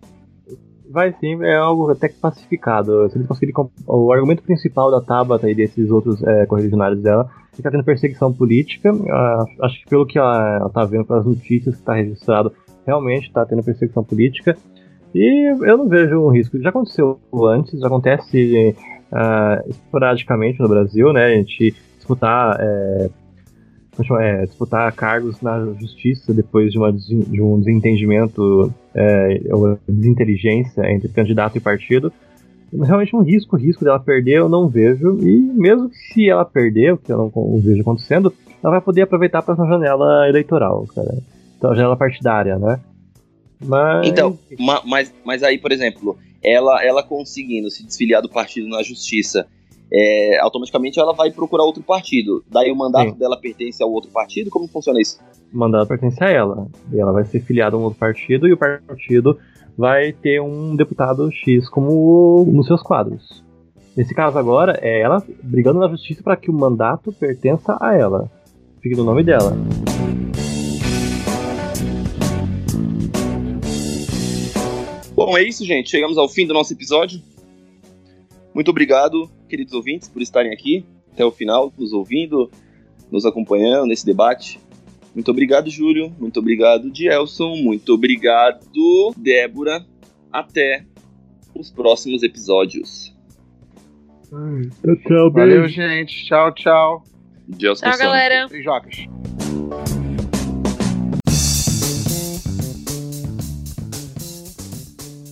[0.90, 3.10] Vai, vai sim, é algo até que pacificado.
[3.10, 3.54] Se eles conseguirem.
[3.88, 8.34] O argumento principal da Tabata e desses outros é, correligionários dela que está tendo perseguição
[8.34, 8.94] política.
[8.94, 12.52] Uh, acho que pelo que ela está vendo pelas notícias que está registrado,
[12.86, 14.58] realmente está tendo perseguição política.
[15.14, 16.60] E eu não vejo um risco.
[16.60, 18.76] Já aconteceu antes, já acontece
[19.14, 21.26] uh, esporadicamente no Brasil, né?
[21.26, 23.10] A gente disputar, é,
[24.20, 31.08] é, disputar cargos na justiça depois de, uma, de um desentendimento é, ou desinteligência entre
[31.10, 32.12] candidato e partido
[32.82, 35.20] realmente um risco, risco dela perder eu não vejo.
[35.22, 38.34] E mesmo se ela perder, o que eu não vejo acontecendo,
[38.64, 41.18] ela vai poder aproveitar para essa janela eleitoral, cara.
[41.58, 42.80] Então, janela partidária, né?
[43.64, 44.08] Mas...
[44.08, 44.38] Então,
[44.86, 49.48] mas, mas aí, por exemplo, ela, ela conseguindo se desfiliar do partido na justiça,
[49.92, 52.44] é, automaticamente ela vai procurar outro partido.
[52.50, 53.18] Daí o mandato Sim.
[53.18, 54.50] dela pertence ao outro partido?
[54.50, 55.20] Como funciona isso?
[55.54, 56.68] O mandato pertence a ela.
[56.92, 59.38] E ela vai ser filiada a um outro partido e o partido
[59.78, 63.44] vai ter um deputado X como nos seus quadros.
[63.96, 68.32] Nesse caso agora, é ela brigando na justiça para que o mandato pertença a ela.
[68.82, 69.56] Fique no nome dela.
[75.26, 75.90] Bom, é isso, gente.
[75.90, 77.22] Chegamos ao fim do nosso episódio.
[78.54, 82.52] Muito obrigado, queridos ouvintes, por estarem aqui até o final, nos ouvindo,
[83.10, 84.60] nos acompanhando nesse debate.
[85.16, 86.14] Muito obrigado, Júlio.
[86.20, 87.56] Muito obrigado, Dielson.
[87.56, 88.66] Muito obrigado,
[89.16, 89.86] Débora.
[90.30, 90.84] Até
[91.56, 93.16] os próximos episódios.
[94.30, 96.26] Tchau, tchau, Valeu, gente.
[96.26, 97.04] Tchau, tchau.
[97.48, 98.48] Dielson tchau, galera.
[98.50, 99.08] Beijocas.